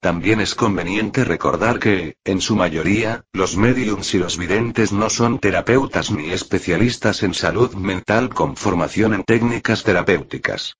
También 0.01 0.41
es 0.41 0.55
conveniente 0.55 1.25
recordar 1.25 1.79
que, 1.79 2.17
en 2.25 2.41
su 2.41 2.57
mayoría, 2.57 3.27
los 3.35 3.59
mediums 3.59 4.15
y 4.15 4.19
los 4.19 4.39
videntes 4.39 4.93
no 4.93 5.11
son 5.11 5.39
terapeutas 5.39 6.11
ni 6.11 6.31
especialistas 6.31 7.23
en 7.23 7.35
salud 7.35 7.75
mental 7.75 8.31
con 8.31 8.57
formación 8.57 9.13
en 9.13 9.25
técnicas 9.25 9.83
terapéuticas. 9.83 10.77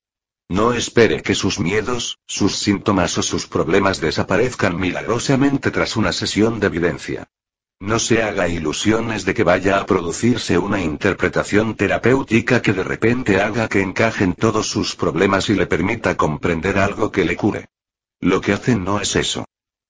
No 0.49 0.73
espere 0.73 1.21
que 1.21 1.35
sus 1.35 1.61
miedos, 1.61 2.19
sus 2.27 2.57
síntomas 2.57 3.19
o 3.19 3.23
sus 3.23 3.47
problemas 3.47 4.01
desaparezcan 4.01 4.81
milagrosamente 4.81 5.71
tras 5.71 5.99
una 5.99 6.13
sesión 6.13 6.59
de 6.59 6.69
evidencia. 6.69 7.29
No 7.79 7.99
se 7.99 8.23
haga 8.23 8.49
ilusiones 8.49 9.27
de 9.27 9.35
que 9.35 9.45
vaya 9.45 9.81
a 9.81 9.87
producirse 9.87 10.57
una 10.57 10.81
interpretación 10.81 11.77
terapéutica 11.77 12.63
que 12.63 12.73
de 12.73 12.85
repente 12.85 13.43
haga 13.43 13.69
que 13.69 13.83
encajen 13.83 14.33
todos 14.33 14.67
sus 14.67 14.97
problemas 14.97 15.51
y 15.51 15.55
le 15.55 15.67
permita 15.67 16.17
comprender 16.17 16.79
algo 16.79 17.13
que 17.13 17.27
le 17.27 17.37
cure. 17.37 17.69
Lo 18.21 18.41
que 18.41 18.53
hacen 18.53 18.85
no 18.85 19.01
es 19.01 19.17
eso. 19.17 19.47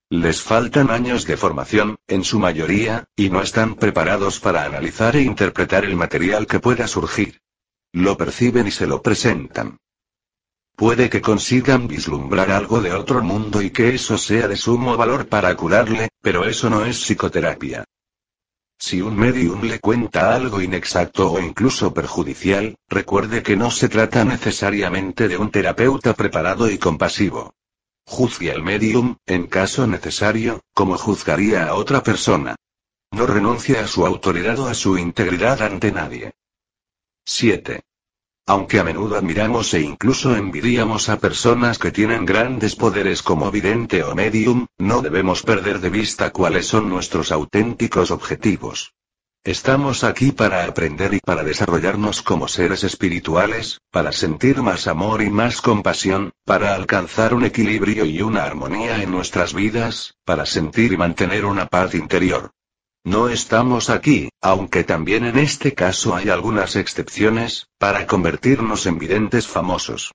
Les 0.08 0.42
faltan 0.42 0.90
años 0.90 1.25
de 1.25 1.37
formación, 1.37 1.96
en 2.08 2.25
su 2.25 2.38
mayoría, 2.38 3.04
y 3.16 3.30
no 3.30 3.42
están 3.42 3.75
preparados 3.75 4.40
para 4.40 4.64
analizar 4.64 5.16
e 5.16 5.22
interpretar 5.22 5.84
el 5.84 5.96
material 5.96 6.46
que 6.46 6.60
pueda 6.60 6.88
surgir. 6.88 7.40
Lo 7.92 8.16
perciben 8.16 8.66
y 8.66 8.70
se 8.70 8.87
lo 8.87 9.02
presentan. 9.02 9.78
Puede 10.76 11.10
que 11.10 11.20
consigan 11.20 11.88
vislumbrar 11.88 12.50
algo 12.50 12.80
de 12.80 12.92
otro 12.92 13.22
mundo 13.22 13.62
y 13.62 13.70
que 13.70 13.94
eso 13.94 14.16
sea 14.16 14.49
de 14.49 14.56
sumo 14.56 14.96
valor 14.96 15.28
para 15.28 15.54
curarle, 15.54 16.08
pero 16.22 16.44
eso 16.44 16.70
no 16.70 16.84
es 16.84 16.96
psicoterapia. 16.99 17.84
Si 18.78 19.02
un 19.02 19.14
medium 19.14 19.60
le 19.62 19.78
cuenta 19.78 20.34
algo 20.34 20.62
inexacto 20.62 21.32
o 21.32 21.38
incluso 21.38 21.92
perjudicial, 21.92 22.76
recuerde 22.88 23.42
que 23.42 23.56
no 23.56 23.70
se 23.70 23.88
trata 23.88 24.25
necesariamente 24.25 25.28
de 25.28 25.37
un 25.37 25.50
terapeuta 25.50 26.14
preparado 26.14 26.70
y 26.70 26.78
compasivo. 26.78 27.52
Juzgue 28.10 28.50
al 28.50 28.64
medium, 28.64 29.18
en 29.24 29.46
caso 29.46 29.86
necesario, 29.86 30.62
como 30.74 30.98
juzgaría 30.98 31.68
a 31.68 31.74
otra 31.74 32.02
persona. 32.02 32.56
No 33.12 33.24
renuncie 33.24 33.78
a 33.78 33.86
su 33.86 34.04
autoridad 34.04 34.58
o 34.58 34.66
a 34.66 34.74
su 34.74 34.98
integridad 34.98 35.62
ante 35.62 35.92
nadie. 35.92 36.32
7. 37.24 37.82
Aunque 38.48 38.80
a 38.80 38.84
menudo 38.84 39.16
admiramos 39.16 39.72
e 39.74 39.80
incluso 39.80 40.34
envidiamos 40.34 41.08
a 41.08 41.20
personas 41.20 41.78
que 41.78 41.92
tienen 41.92 42.26
grandes 42.26 42.74
poderes 42.74 43.22
como 43.22 43.52
vidente 43.52 44.02
o 44.02 44.16
medium, 44.16 44.66
no 44.76 45.02
debemos 45.02 45.44
perder 45.44 45.78
de 45.78 45.90
vista 45.90 46.32
cuáles 46.32 46.66
son 46.66 46.88
nuestros 46.88 47.30
auténticos 47.30 48.10
objetivos. 48.10 48.92
Estamos 49.44 50.04
aquí 50.04 50.32
para 50.32 50.66
aprender 50.66 51.14
y 51.14 51.18
para 51.18 51.42
desarrollarnos 51.42 52.20
como 52.20 52.47
seres 52.47 52.85
espirituales, 52.85 53.80
para 53.90 54.12
sentir 54.12 54.61
más 54.61 54.87
amor 54.87 55.23
y 55.23 55.30
más 55.30 55.62
compasión, 55.62 56.32
para 56.44 56.75
alcanzar 56.75 57.32
un 57.32 57.47
equilibrio 57.47 58.04
y 58.04 58.20
una 58.20 58.44
armonía 58.44 59.02
en 59.02 59.11
nuestras 59.11 59.54
vidas, 59.54 60.12
para 60.26 60.44
sentir 60.44 60.92
y 60.92 60.99
mantener 60.99 61.47
una 61.47 61.68
paz 61.68 61.94
interior. 61.94 62.50
No 63.02 63.30
estamos 63.30 63.88
aquí, 63.88 64.28
aunque 64.42 64.85
también 64.85 65.25
en 65.25 65.38
este 65.38 65.73
caso 65.73 66.14
hay 66.14 66.28
algunas 66.28 66.76
excepciones, 66.76 67.66
para 67.78 68.06
convertirnos 68.06 68.85
en 68.85 68.99
videntes 68.99 69.47
famosos. 69.47 70.12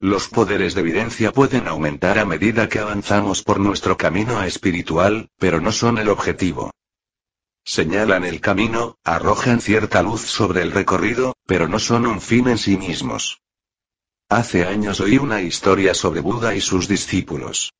Los 0.00 0.26
poderes 0.26 0.74
de 0.74 0.80
evidencia 0.80 1.30
pueden 1.30 1.68
aumentar 1.68 2.18
a 2.18 2.24
medida 2.24 2.68
que 2.68 2.80
avanzamos 2.80 3.44
por 3.44 3.60
nuestro 3.60 3.96
camino 3.96 4.42
espiritual, 4.42 5.28
pero 5.38 5.60
no 5.60 5.70
son 5.70 5.98
el 5.98 6.08
objetivo. 6.08 6.72
Señalan 7.66 8.24
el 8.24 8.42
camino, 8.42 8.98
arrojan 9.04 9.60
cierta 9.60 10.02
luz 10.02 10.20
sobre 10.20 10.60
el 10.60 10.70
recorrido, 10.70 11.34
pero 11.46 11.66
no 11.66 11.78
son 11.78 12.04
un 12.06 12.20
fin 12.20 12.48
en 12.48 12.58
sí 12.58 12.76
mismos. 12.76 13.40
Hace 14.28 14.66
años 14.66 15.00
oí 15.00 15.16
una 15.16 15.40
historia 15.40 15.94
sobre 15.94 16.20
Buda 16.20 16.54
y 16.54 16.60
sus 16.60 16.88
discípulos. 16.88 17.72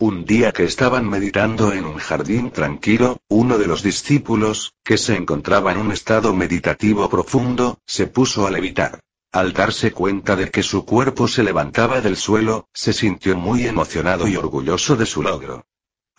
Un 0.00 0.24
día 0.24 0.52
que 0.52 0.64
estaban 0.64 1.08
meditando 1.08 1.72
en 1.72 1.84
un 1.84 1.98
jardín 1.98 2.50
tranquilo, 2.50 3.18
uno 3.28 3.58
de 3.58 3.68
los 3.68 3.82
discípulos, 3.82 4.74
que 4.84 4.98
se 4.98 5.14
encontraba 5.14 5.70
en 5.70 5.78
un 5.78 5.92
estado 5.92 6.34
meditativo 6.34 7.08
profundo, 7.08 7.78
se 7.86 8.08
puso 8.08 8.46
a 8.46 8.50
levitar. 8.50 9.00
Al 9.30 9.52
darse 9.52 9.92
cuenta 9.92 10.34
de 10.34 10.50
que 10.50 10.62
su 10.64 10.84
cuerpo 10.84 11.28
se 11.28 11.44
levantaba 11.44 12.00
del 12.00 12.16
suelo, 12.16 12.68
se 12.72 12.92
sintió 12.92 13.36
muy 13.36 13.66
emocionado 13.66 14.26
y 14.26 14.36
orgulloso 14.36 14.96
de 14.96 15.06
su 15.06 15.22
logro. 15.22 15.64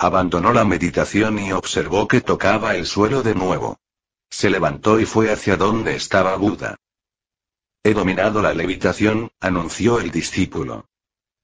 Abandonó 0.01 0.53
la 0.53 0.63
meditación 0.63 1.39
y 1.39 1.51
observó 1.51 2.07
que 2.07 2.21
tocaba 2.21 2.77
el 2.77 2.85
suelo 2.85 3.21
de 3.21 3.35
nuevo. 3.35 3.77
Se 4.29 4.49
levantó 4.49 4.97
y 4.97 5.05
fue 5.05 5.29
hacia 5.29 5.57
donde 5.57 5.97
estaba 5.97 6.37
Buda. 6.37 6.77
He 7.83 7.93
dominado 7.93 8.41
la 8.41 8.53
levitación, 8.53 9.29
anunció 9.41 9.99
el 9.99 10.09
discípulo. 10.09 10.87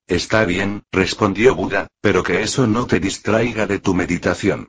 Está 0.06 0.46
bien, 0.46 0.84
respondió 0.90 1.54
Buda, 1.54 1.88
pero 2.00 2.22
que 2.22 2.40
eso 2.40 2.66
no 2.66 2.86
te 2.86 2.98
distraiga 2.98 3.66
de 3.66 3.78
tu 3.78 3.92
meditación. 3.92 4.68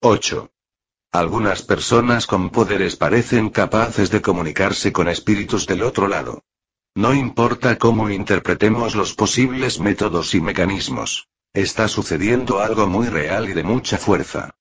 8. 0.00 0.50
Algunas 1.12 1.62
personas 1.62 2.26
con 2.26 2.50
poderes 2.50 2.96
parecen 2.96 3.50
capaces 3.50 4.10
de 4.10 4.20
comunicarse 4.20 4.92
con 4.92 5.08
espíritus 5.08 5.68
del 5.68 5.84
otro 5.84 6.08
lado. 6.08 6.42
No 6.96 7.14
importa 7.14 7.78
cómo 7.78 8.10
interpretemos 8.10 8.96
los 8.96 9.14
posibles 9.14 9.78
métodos 9.78 10.34
y 10.34 10.40
mecanismos. 10.40 11.28
Está 11.58 11.88
sucediendo 11.88 12.60
algo 12.60 12.86
muy 12.86 13.08
real 13.08 13.48
y 13.48 13.52
de 13.52 13.64
mucha 13.64 13.98
fuerza. 13.98 14.54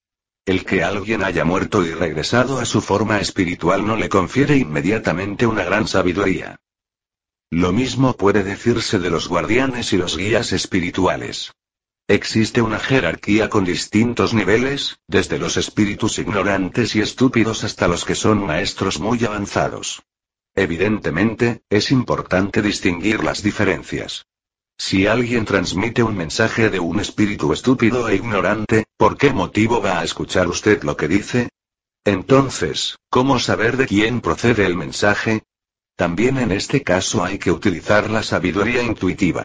El 0.47 0.65
que 0.65 0.83
alguien 0.83 1.23
haya 1.23 1.45
muerto 1.45 1.85
y 1.85 1.91
regresado 1.91 2.57
a 2.57 2.65
su 2.65 2.81
forma 2.81 3.19
espiritual 3.19 3.85
no 3.85 3.95
le 3.95 4.09
confiere 4.09 4.57
inmediatamente 4.57 5.45
una 5.45 5.63
gran 5.63 5.87
sabiduría. 5.87 6.59
Lo 7.51 7.71
mismo 7.71 8.13
puede 8.13 8.41
decirse 8.43 8.97
de 8.97 9.11
los 9.11 9.27
guardianes 9.27 9.93
y 9.93 9.97
los 9.97 10.17
guías 10.17 10.53
espirituales. 10.53 11.53
Existe 12.07 12.63
una 12.63 12.79
jerarquía 12.79 13.47
con 13.47 13.63
distintos 13.63 14.33
niveles, 14.33 14.97
desde 15.05 15.37
los 15.37 15.55
espíritus 15.55 16.17
ignorantes 16.17 16.95
y 16.95 17.01
estúpidos 17.01 17.63
hasta 17.63 17.87
los 17.87 18.05
que 18.05 18.15
son 18.15 18.43
maestros 18.43 18.99
muy 18.99 19.23
avanzados. 19.23 20.01
Evidentemente, 20.55 21.61
es 21.69 21.91
importante 21.91 22.63
distinguir 22.63 23.23
las 23.23 23.43
diferencias. 23.43 24.25
Si 24.77 25.07
alguien 25.07 25.45
transmite 25.45 26.03
un 26.03 26.15
mensaje 26.15 26.69
de 26.69 26.79
un 26.79 26.99
espíritu 26.99 27.51
estúpido 27.51 28.07
e 28.07 28.15
ignorante, 28.15 28.85
¿por 28.95 29.17
qué 29.17 29.33
motivo 29.33 29.81
va 29.81 29.99
a 29.99 30.03
escuchar 30.03 30.47
usted 30.47 30.83
lo 30.83 30.95
que 30.95 31.07
dice? 31.07 31.49
Entonces, 32.05 32.97
¿cómo 33.09 33.39
saber 33.39 33.75
de 33.75 33.87
quién 33.87 34.21
procede 34.21 34.65
el 34.65 34.75
mensaje? 34.75 35.43
También 35.95 36.37
en 36.37 36.51
este 36.51 36.83
caso 36.83 37.23
hay 37.23 37.39
que 37.39 37.51
utilizar 37.51 38.09
la 38.09 38.21
sabiduría 38.21 38.83
intuitiva. 38.83 39.43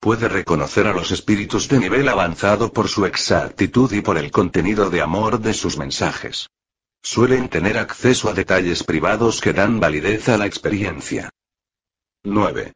Puede 0.00 0.28
reconocer 0.28 0.86
a 0.86 0.92
los 0.92 1.10
espíritus 1.10 1.68
de 1.68 1.80
nivel 1.80 2.08
avanzado 2.08 2.72
por 2.72 2.88
su 2.88 3.04
exactitud 3.04 3.92
y 3.92 4.00
por 4.00 4.16
el 4.16 4.30
contenido 4.30 4.90
de 4.90 5.02
amor 5.02 5.40
de 5.40 5.54
sus 5.54 5.76
mensajes. 5.76 6.48
Suelen 7.02 7.48
tener 7.48 7.78
acceso 7.78 8.28
a 8.28 8.32
detalles 8.32 8.84
privados 8.84 9.40
que 9.40 9.52
dan 9.52 9.80
validez 9.80 10.28
a 10.28 10.38
la 10.38 10.46
experiencia. 10.46 11.30
9. 12.22 12.72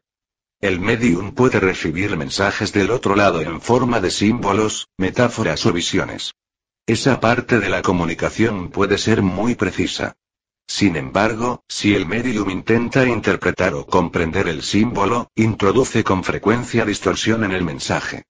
El 0.63 0.79
medium 0.79 1.33
puede 1.33 1.59
recibir 1.59 2.15
mensajes 2.15 2.71
del 2.71 2.89
otro 2.91 3.17
lado 3.17 3.41
en 3.41 3.59
forma 3.59 3.99
de 3.99 4.09
símbolos, 4.09 4.87
metáforas 4.97 5.65
o 5.65 5.73
visiones. 5.73 6.35
Esa 6.87 7.19
parte 7.19 7.59
de 7.59 7.67
la 7.67 7.81
comunicación 7.81 8.69
puede 8.69 8.97
ser 8.97 9.21
muy 9.21 9.55
precisa. 9.55 10.15
Sin 10.65 10.95
embargo, 10.95 11.65
si 11.67 11.93
el 11.93 12.05
medium 12.05 12.49
intenta 12.49 13.05
interpretar 13.05 13.73
o 13.73 13.85
comprender 13.85 14.47
el 14.47 14.63
símbolo, 14.63 15.27
introduce 15.35 16.01
con 16.05 16.23
frecuencia 16.23 16.85
distorsión 16.85 17.43
en 17.43 17.51
el 17.51 17.65
mensaje. 17.65 18.23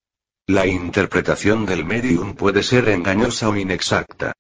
La 0.48 0.66
interpretación 0.66 1.68
del 1.68 1.86
medium 1.86 2.34
puede 2.34 2.64
ser 2.64 2.90
engañosa 2.90 3.50
o 3.50 3.56
inexacta. 3.56 4.34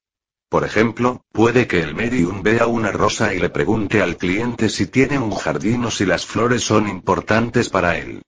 Por 0.53 0.65
ejemplo, 0.65 1.25
puede 1.31 1.65
que 1.65 1.81
el 1.81 1.95
medium 1.95 2.43
vea 2.43 2.67
una 2.67 2.91
rosa 2.91 3.33
y 3.33 3.39
le 3.39 3.50
pregunte 3.50 4.03
al 4.03 4.17
cliente 4.17 4.69
si 4.69 4.86
tiene 4.86 5.17
un 5.17 5.31
jardín 5.31 5.83
o 5.86 5.89
si 5.89 6.05
las 6.05 6.27
flores 6.27 6.62
son 6.62 6.88
importantes 6.88 7.69
para 7.69 7.98
él. 7.98 8.22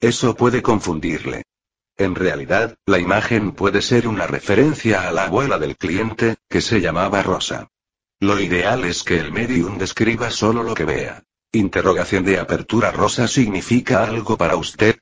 Eso 0.00 0.34
puede 0.34 0.62
confundirle. 0.62 1.42
En 1.98 2.14
realidad, 2.14 2.78
la 2.86 2.98
imagen 2.98 3.52
puede 3.52 3.82
ser 3.82 4.08
una 4.08 4.26
referencia 4.26 5.06
a 5.06 5.12
la 5.12 5.24
abuela 5.24 5.58
del 5.58 5.76
cliente, 5.76 6.36
que 6.48 6.62
se 6.62 6.80
llamaba 6.80 7.22
Rosa. 7.22 7.68
Lo 8.20 8.40
ideal 8.40 8.86
es 8.86 9.02
que 9.02 9.18
el 9.18 9.30
medium 9.30 9.76
describa 9.76 10.30
solo 10.30 10.62
lo 10.62 10.72
que 10.72 10.86
vea. 10.86 11.24
Interrogación 11.52 12.24
de 12.24 12.38
apertura 12.38 12.90
rosa 12.90 13.28
significa 13.28 14.02
algo 14.02 14.38
para 14.38 14.56
usted, 14.56 14.96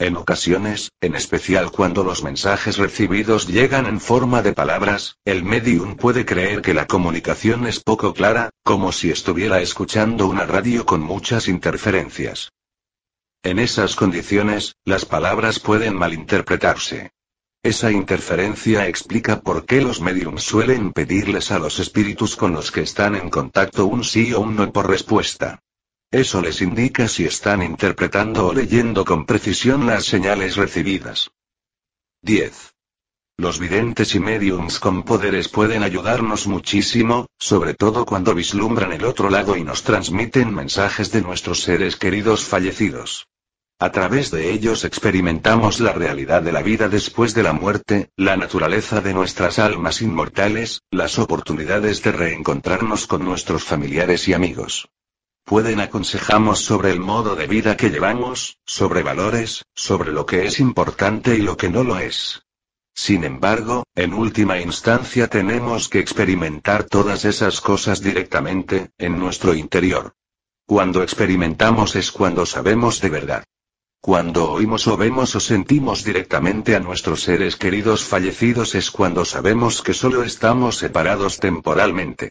en 0.00 0.16
ocasiones, 0.16 0.92
en 1.02 1.14
especial 1.14 1.70
cuando 1.70 2.02
los 2.02 2.24
mensajes 2.24 2.78
recibidos 2.78 3.46
llegan 3.46 3.84
en 3.84 4.00
forma 4.00 4.40
de 4.40 4.54
palabras, 4.54 5.18
el 5.26 5.44
medium 5.44 5.96
puede 5.96 6.24
creer 6.24 6.62
que 6.62 6.72
la 6.72 6.86
comunicación 6.86 7.66
es 7.66 7.80
poco 7.80 8.14
clara, 8.14 8.48
como 8.64 8.92
si 8.92 9.10
estuviera 9.10 9.60
escuchando 9.60 10.26
una 10.26 10.46
radio 10.46 10.86
con 10.86 11.02
muchas 11.02 11.48
interferencias. 11.48 12.50
En 13.42 13.58
esas 13.58 13.94
condiciones, 13.94 14.74
las 14.86 15.04
palabras 15.04 15.60
pueden 15.60 15.96
malinterpretarse. 15.96 17.10
Esa 17.62 17.92
interferencia 17.92 18.88
explica 18.88 19.42
por 19.42 19.66
qué 19.66 19.82
los 19.82 20.00
mediums 20.00 20.44
suelen 20.44 20.92
pedirles 20.94 21.50
a 21.50 21.58
los 21.58 21.78
espíritus 21.78 22.36
con 22.36 22.52
los 22.54 22.72
que 22.72 22.80
están 22.80 23.16
en 23.16 23.28
contacto 23.28 23.84
un 23.84 24.02
sí 24.02 24.32
o 24.32 24.40
un 24.40 24.56
no 24.56 24.72
por 24.72 24.88
respuesta. 24.88 25.60
Eso 26.12 26.42
les 26.42 26.60
indica 26.60 27.06
si 27.06 27.24
están 27.24 27.62
interpretando 27.62 28.48
o 28.48 28.52
leyendo 28.52 29.04
con 29.04 29.26
precisión 29.26 29.86
las 29.86 30.04
señales 30.06 30.56
recibidas. 30.56 31.30
10. 32.22 32.74
Los 33.36 33.60
videntes 33.60 34.16
y 34.16 34.18
mediums 34.18 34.80
con 34.80 35.04
poderes 35.04 35.48
pueden 35.48 35.84
ayudarnos 35.84 36.48
muchísimo, 36.48 37.28
sobre 37.38 37.74
todo 37.74 38.04
cuando 38.06 38.34
vislumbran 38.34 38.92
el 38.92 39.04
otro 39.04 39.30
lado 39.30 39.56
y 39.56 39.62
nos 39.62 39.84
transmiten 39.84 40.52
mensajes 40.52 41.12
de 41.12 41.22
nuestros 41.22 41.60
seres 41.60 41.94
queridos 41.94 42.44
fallecidos. 42.44 43.28
A 43.78 43.92
través 43.92 44.32
de 44.32 44.50
ellos 44.50 44.84
experimentamos 44.84 45.78
la 45.78 45.92
realidad 45.92 46.42
de 46.42 46.50
la 46.50 46.62
vida 46.62 46.88
después 46.88 47.34
de 47.34 47.44
la 47.44 47.52
muerte, 47.52 48.10
la 48.16 48.36
naturaleza 48.36 49.00
de 49.00 49.14
nuestras 49.14 49.60
almas 49.60 50.02
inmortales, 50.02 50.82
las 50.90 51.20
oportunidades 51.20 52.02
de 52.02 52.10
reencontrarnos 52.10 53.06
con 53.06 53.24
nuestros 53.24 53.62
familiares 53.62 54.26
y 54.26 54.32
amigos 54.32 54.90
pueden 55.50 55.80
aconsejamos 55.80 56.60
sobre 56.60 56.92
el 56.92 57.00
modo 57.00 57.34
de 57.34 57.48
vida 57.48 57.76
que 57.76 57.90
llevamos, 57.90 58.60
sobre 58.64 59.02
valores, 59.02 59.64
sobre 59.74 60.12
lo 60.12 60.24
que 60.24 60.46
es 60.46 60.60
importante 60.60 61.34
y 61.34 61.38
lo 61.38 61.56
que 61.56 61.68
no 61.68 61.82
lo 61.82 61.98
es. 61.98 62.42
Sin 62.94 63.24
embargo, 63.24 63.82
en 63.96 64.14
última 64.14 64.60
instancia 64.60 65.26
tenemos 65.26 65.88
que 65.88 65.98
experimentar 65.98 66.84
todas 66.84 67.24
esas 67.24 67.60
cosas 67.60 68.00
directamente, 68.00 68.90
en 68.96 69.18
nuestro 69.18 69.52
interior. 69.52 70.12
Cuando 70.66 71.02
experimentamos 71.02 71.96
es 71.96 72.12
cuando 72.12 72.46
sabemos 72.46 73.00
de 73.00 73.08
verdad. 73.08 73.44
Cuando 74.00 74.52
oímos 74.52 74.86
o 74.86 74.96
vemos 74.96 75.34
o 75.34 75.40
sentimos 75.40 76.04
directamente 76.04 76.76
a 76.76 76.78
nuestros 76.78 77.24
seres 77.24 77.56
queridos 77.56 78.04
fallecidos 78.04 78.76
es 78.76 78.92
cuando 78.92 79.24
sabemos 79.24 79.82
que 79.82 79.94
solo 79.94 80.22
estamos 80.22 80.76
separados 80.76 81.40
temporalmente. 81.40 82.30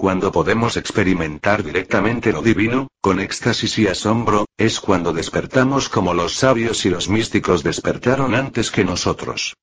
Cuando 0.00 0.32
podemos 0.32 0.78
experimentar 0.78 1.62
directamente 1.62 2.32
lo 2.32 2.40
divino, 2.40 2.88
con 3.02 3.20
éxtasis 3.20 3.78
y 3.80 3.86
asombro, 3.86 4.46
es 4.56 4.80
cuando 4.80 5.12
despertamos 5.12 5.90
como 5.90 6.14
los 6.14 6.32
sabios 6.32 6.86
y 6.86 6.88
los 6.88 7.10
místicos 7.10 7.62
despertaron 7.62 8.34
antes 8.34 8.70
que 8.70 8.82
nosotros. 8.82 9.58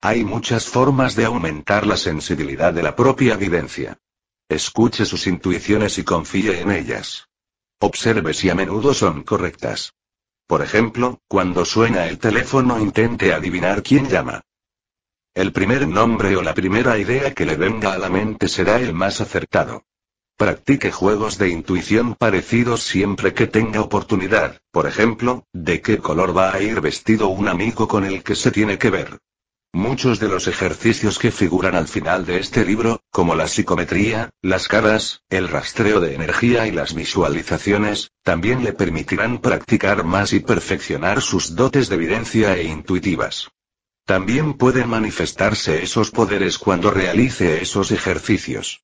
Hay 0.00 0.24
muchas 0.24 0.66
formas 0.66 1.14
de 1.14 1.26
aumentar 1.26 1.86
la 1.86 1.96
sensibilidad 1.96 2.72
de 2.72 2.82
la 2.82 2.96
propia 2.96 3.36
vivencia. 3.36 3.96
Escuche 4.48 5.04
sus 5.04 5.28
intuiciones 5.28 5.98
y 5.98 6.02
confíe 6.02 6.60
en 6.60 6.72
ellas. 6.72 7.28
Observe 7.78 8.34
si 8.34 8.50
a 8.50 8.56
menudo 8.56 8.92
son 8.92 9.22
correctas. 9.22 9.92
Por 10.48 10.62
ejemplo, 10.62 11.20
cuando 11.28 11.64
suena 11.64 12.08
el 12.08 12.18
teléfono 12.18 12.80
intente 12.80 13.32
adivinar 13.32 13.84
quién 13.84 14.08
llama. 14.08 14.42
El 15.34 15.50
primer 15.50 15.88
nombre 15.88 16.36
o 16.36 16.42
la 16.42 16.54
primera 16.54 16.96
idea 16.96 17.34
que 17.34 17.44
le 17.44 17.56
venga 17.56 17.92
a 17.92 17.98
la 17.98 18.08
mente 18.08 18.46
será 18.46 18.78
el 18.78 18.94
más 18.94 19.20
acertado. 19.20 19.82
Practique 20.36 20.92
juegos 20.92 21.38
de 21.38 21.48
intuición 21.48 22.14
parecidos 22.14 22.84
siempre 22.84 23.34
que 23.34 23.48
tenga 23.48 23.80
oportunidad, 23.80 24.60
por 24.70 24.86
ejemplo, 24.86 25.44
de 25.52 25.80
qué 25.80 25.98
color 25.98 26.36
va 26.36 26.54
a 26.54 26.62
ir 26.62 26.80
vestido 26.80 27.26
un 27.26 27.48
amigo 27.48 27.88
con 27.88 28.04
el 28.04 28.22
que 28.22 28.36
se 28.36 28.52
tiene 28.52 28.78
que 28.78 28.90
ver. 28.90 29.18
Muchos 29.72 30.20
de 30.20 30.28
los 30.28 30.46
ejercicios 30.46 31.18
que 31.18 31.32
figuran 31.32 31.74
al 31.74 31.88
final 31.88 32.26
de 32.26 32.38
este 32.38 32.64
libro, 32.64 33.00
como 33.10 33.34
la 33.34 33.48
psicometría, 33.48 34.30
las 34.40 34.68
caras, 34.68 35.22
el 35.30 35.48
rastreo 35.48 35.98
de 35.98 36.14
energía 36.14 36.68
y 36.68 36.70
las 36.70 36.94
visualizaciones, 36.94 38.12
también 38.22 38.62
le 38.62 38.72
permitirán 38.72 39.38
practicar 39.38 40.04
más 40.04 40.32
y 40.32 40.38
perfeccionar 40.38 41.22
sus 41.22 41.56
dotes 41.56 41.88
de 41.88 41.96
evidencia 41.96 42.56
e 42.56 42.62
intuitivas. 42.62 43.48
También 44.04 44.54
pueden 44.54 44.88
manifestarse 44.88 45.82
esos 45.82 46.10
poderes 46.10 46.58
cuando 46.58 46.90
realice 46.90 47.62
esos 47.62 47.90
ejercicios. 47.90 48.82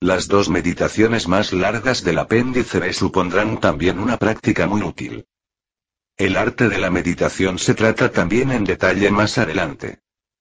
Las 0.00 0.28
dos 0.28 0.48
meditaciones 0.48 1.28
más 1.28 1.52
largas 1.52 2.02
del 2.04 2.18
apéndice 2.18 2.80
B 2.80 2.92
supondrán 2.94 3.60
también 3.60 3.98
una 3.98 4.16
práctica 4.16 4.66
muy 4.66 4.82
útil. 4.82 5.26
El 6.16 6.36
arte 6.36 6.68
de 6.70 6.78
la 6.78 6.90
meditación 6.90 7.58
se 7.58 7.74
trata 7.74 8.10
también 8.10 8.50
en 8.50 8.64
detalle 8.64 9.10
más 9.10 9.36
adelante. 9.36 10.00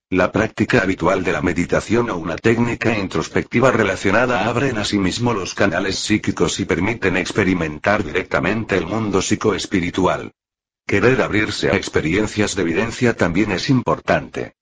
La 0.10 0.32
práctica 0.32 0.82
habitual 0.82 1.24
de 1.24 1.32
la 1.34 1.42
meditación 1.42 2.10
o 2.10 2.18
una 2.18 2.38
técnica 2.38 2.98
introspectiva 2.98 3.72
relacionada 3.72 4.46
abren 4.48 4.78
asimismo 4.78 5.34
los 5.34 5.54
canales 5.54 6.00
psíquicos 6.00 6.60
y 6.60 6.66
permiten 6.66 7.18
experimentar 7.18 8.04
directamente 8.04 8.78
el 8.78 8.86
mundo 8.86 9.22
psicoespiritual. 9.22 10.34
Querer 10.86 11.22
abrirse 11.22 11.70
a 11.70 11.76
experiencias 11.76 12.56
de 12.56 12.64
evidencia 12.64 13.16
también 13.16 13.52
es 13.52 13.70
importante. 13.70 14.56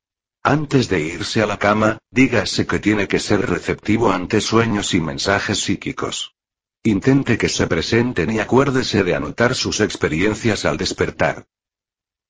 Antes 0.44 0.88
de 0.88 1.02
irse 1.02 1.42
a 1.42 1.46
la 1.46 1.60
cama, 1.60 1.98
dígase 2.12 2.66
que 2.66 2.80
tiene 2.80 3.08
que 3.08 3.20
ser 3.20 3.50
receptivo 3.50 4.12
ante 4.12 4.40
sueños 4.40 4.94
y 4.94 5.02
mensajes 5.02 5.60
psíquicos. 5.60 6.36
Intente 6.84 7.38
que 7.38 7.50
se 7.50 7.68
presenten 7.68 8.32
y 8.32 8.40
acuérdese 8.40 9.04
de 9.04 9.16
anotar 9.16 9.54
sus 9.54 9.82
experiencias 9.82 10.64
al 10.64 10.78
despertar. 10.78 11.46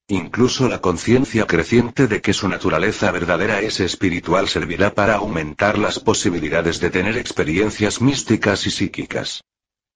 Incluso 0.08 0.68
la 0.68 0.80
conciencia 0.80 1.46
creciente 1.46 2.08
de 2.08 2.20
que 2.20 2.32
su 2.32 2.48
naturaleza 2.48 3.12
verdadera 3.12 3.60
es 3.60 3.78
espiritual 3.78 4.48
servirá 4.48 4.92
para 4.92 5.14
aumentar 5.14 5.78
las 5.78 6.00
posibilidades 6.00 6.80
de 6.80 6.90
tener 6.90 7.16
experiencias 7.16 8.00
místicas 8.00 8.66
y 8.66 8.72
psíquicas. 8.72 9.44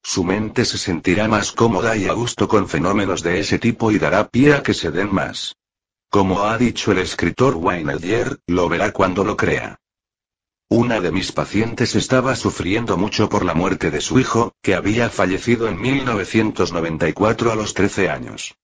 Su 0.07 0.23
mente 0.23 0.67
se 0.67 0.77
sentirá 0.77 1.29
más 1.29 1.51
cómoda 1.51 1.97
y 1.97 2.09
a 2.09 2.13
gusto 2.13 2.47
con 2.47 2.69
fenómenos 2.69 3.23
de 3.23 3.41
ese 3.41 3.59
tipo 3.59 3.91
y 3.91 3.99
dará 3.99 4.29
pie 4.29 4.53
a 4.53 4.63
que 4.63 4.75
se 4.75 4.91
den 4.91 5.13
más. 5.13 5.57
Como 6.11 6.45
ha 6.45 6.59
dicho 6.59 6.93
el 6.93 6.99
escritor 6.99 7.57
Wayne 7.57 7.95
ayer, 7.95 8.39
lo 8.47 8.69
verá 8.69 8.93
cuando 8.93 9.25
lo 9.25 9.35
crea. 9.35 9.81
Una 10.69 11.01
de 11.01 11.11
mis 11.11 11.33
pacientes 11.33 11.95
estaba 11.95 12.37
sufriendo 12.37 12.99
mucho 12.99 13.31
por 13.31 13.47
la 13.47 13.55
muerte 13.55 13.91
de 13.91 14.03
su 14.03 14.21
hijo, 14.21 14.53
que 14.61 14.75
había 14.75 15.09
fallecido 15.09 15.69
en 15.69 15.81
1994 15.81 17.51
a 17.51 17.55
los 17.55 17.73
13 17.73 18.11
años. 18.11 18.55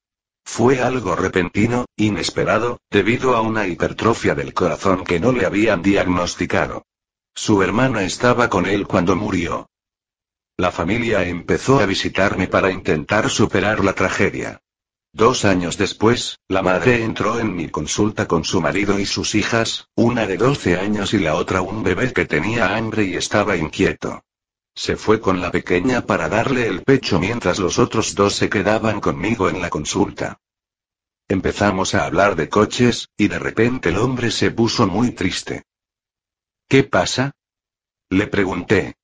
Fue 0.45 0.83
algo 0.83 1.17
repentino, 1.17 1.87
inesperado, 1.97 2.81
debido 2.91 3.35
a 3.35 3.41
una 3.41 3.67
hipertrofia 3.67 4.35
del 4.35 4.53
corazón 4.53 5.05
que 5.05 5.19
no 5.19 5.33
le 5.33 5.47
habían 5.47 5.81
diagnosticado. 5.81 6.85
Su 7.35 7.63
hermana 7.63 8.03
estaba 8.03 8.51
con 8.51 8.67
él 8.67 8.87
cuando 8.87 9.17
murió. 9.17 9.70
La 10.61 10.71
familia 10.71 11.27
empezó 11.27 11.81
a 11.81 11.87
visitarme 11.87 12.47
para 12.47 12.71
intentar 12.71 13.31
superar 13.31 13.83
la 13.83 13.95
tragedia. 13.95 14.61
Dos 15.11 15.47
años 15.47 15.79
después, 15.79 16.39
la 16.49 16.61
madre 16.61 17.03
entró 17.03 17.41
en 17.41 17.57
mi 17.57 17.71
consulta 17.71 18.29
con 18.29 18.45
su 18.45 18.61
marido 18.61 18.99
y 18.99 19.07
sus 19.07 19.35
hijas, 19.35 19.89
una 19.95 20.27
de 20.27 20.37
12 20.37 20.77
años 20.77 21.15
y 21.15 21.19
la 21.19 21.37
otra 21.37 21.63
un 21.63 21.83
bebé 21.83 22.13
que 22.13 22.27
tenía 22.27 22.77
hambre 22.77 23.05
y 23.05 23.15
estaba 23.15 23.57
inquieto. 23.57 24.23
Se 24.75 24.97
fue 24.97 25.19
con 25.19 25.41
la 25.41 25.51
pequeña 25.51 26.05
para 26.05 26.29
darle 26.29 26.67
el 26.67 26.83
pecho 26.83 27.19
mientras 27.19 27.59
los 27.59 27.79
otros 27.79 28.15
dos 28.15 28.35
se 28.35 28.51
quedaban 28.51 29.01
conmigo 29.01 29.49
en 29.49 29.63
la 29.63 29.71
consulta. 29.71 30.43
Empezamos 31.27 31.95
a 31.95 32.05
hablar 32.05 32.37
de 32.37 32.51
coches, 32.51 33.09
y 33.17 33.29
de 33.29 33.39
repente 33.39 33.89
el 33.89 33.97
hombre 33.97 34.31
se 34.31 34.51
puso 34.51 34.87
muy 34.87 35.13
triste. 35.13 35.63
¿Qué 36.69 36.85
pasa? 36.85 37.33
Le 38.11 38.27
pregunté. 38.27 39.00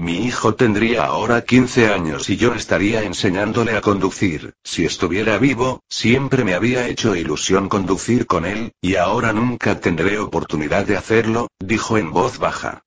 Mi 0.00 0.24
hijo 0.24 0.54
tendría 0.54 1.06
ahora 1.06 1.44
15 1.44 1.92
años 1.92 2.30
y 2.30 2.36
yo 2.36 2.54
estaría 2.54 3.02
enseñándole 3.02 3.76
a 3.76 3.80
conducir. 3.80 4.54
Si 4.62 4.84
estuviera 4.84 5.38
vivo, 5.38 5.82
siempre 5.88 6.44
me 6.44 6.54
había 6.54 6.86
hecho 6.86 7.16
ilusión 7.16 7.68
conducir 7.68 8.26
con 8.26 8.46
él, 8.46 8.72
y 8.80 8.94
ahora 8.94 9.32
nunca 9.32 9.80
tendré 9.80 10.20
oportunidad 10.20 10.86
de 10.86 10.96
hacerlo, 10.96 11.48
dijo 11.58 11.98
en 11.98 12.12
voz 12.12 12.38
baja. 12.38 12.84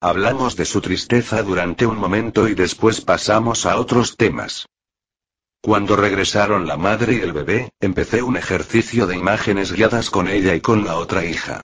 Hablamos 0.00 0.56
de 0.56 0.64
su 0.64 0.80
tristeza 0.80 1.42
durante 1.44 1.86
un 1.86 1.96
momento 1.96 2.48
y 2.48 2.54
después 2.54 3.00
pasamos 3.00 3.64
a 3.64 3.78
otros 3.78 4.16
temas. 4.16 4.66
Cuando 5.62 5.94
regresaron 5.94 6.66
la 6.66 6.76
madre 6.76 7.14
y 7.14 7.20
el 7.20 7.32
bebé, 7.32 7.70
empecé 7.80 8.22
un 8.22 8.36
ejercicio 8.36 9.06
de 9.06 9.16
imágenes 9.16 9.72
guiadas 9.72 10.10
con 10.10 10.26
ella 10.26 10.54
y 10.56 10.60
con 10.60 10.84
la 10.84 10.96
otra 10.96 11.24
hija. 11.24 11.62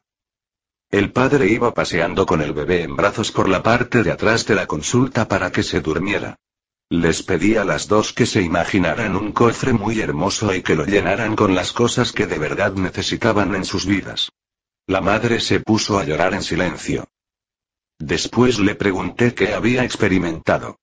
El 0.93 1.11
padre 1.11 1.47
iba 1.49 1.73
paseando 1.73 2.27
con 2.27 2.43
el 2.43 2.53
bebé 2.53 2.83
en 2.83 2.95
brazos 2.97 3.33
por 3.33 3.49
la 3.49 3.63
parte 3.63 4.03
de 4.03 4.11
atrás 4.11 4.45
de 4.45 4.55
la 4.55 4.67
consulta 4.67 5.27
para 5.27 5.51
que 5.51 5.63
se 5.63 5.81
durmiera. 5.81 6.39
Les 6.91 7.23
pedí 7.23 7.57
a 7.57 7.65
las 7.65 7.89
dos 7.89 8.13
que 8.13 8.27
se 8.27 8.43
imaginaran 8.43 9.17
un 9.17 9.33
cofre 9.33 9.73
muy 9.73 10.03
hermoso 10.03 10.55
y 10.55 10.61
que 10.63 10.77
lo 10.77 10.85
llenaran 10.85 11.35
con 11.35 11.55
las 11.55 11.73
cosas 11.73 12.13
que 12.13 12.27
de 12.27 12.39
verdad 12.39 12.75
necesitaban 12.75 13.55
en 13.55 13.65
sus 13.65 13.87
vidas. 13.87 14.33
La 14.87 15.01
madre 15.01 15.41
se 15.41 15.61
puso 15.61 15.99
a 15.99 16.05
llorar 16.05 16.35
en 16.35 16.43
silencio. 16.43 17.09
Después 17.99 18.59
le 18.59 18.75
pregunté 18.75 19.33
qué 19.33 19.55
había 19.55 19.85
experimentado. 19.85 20.79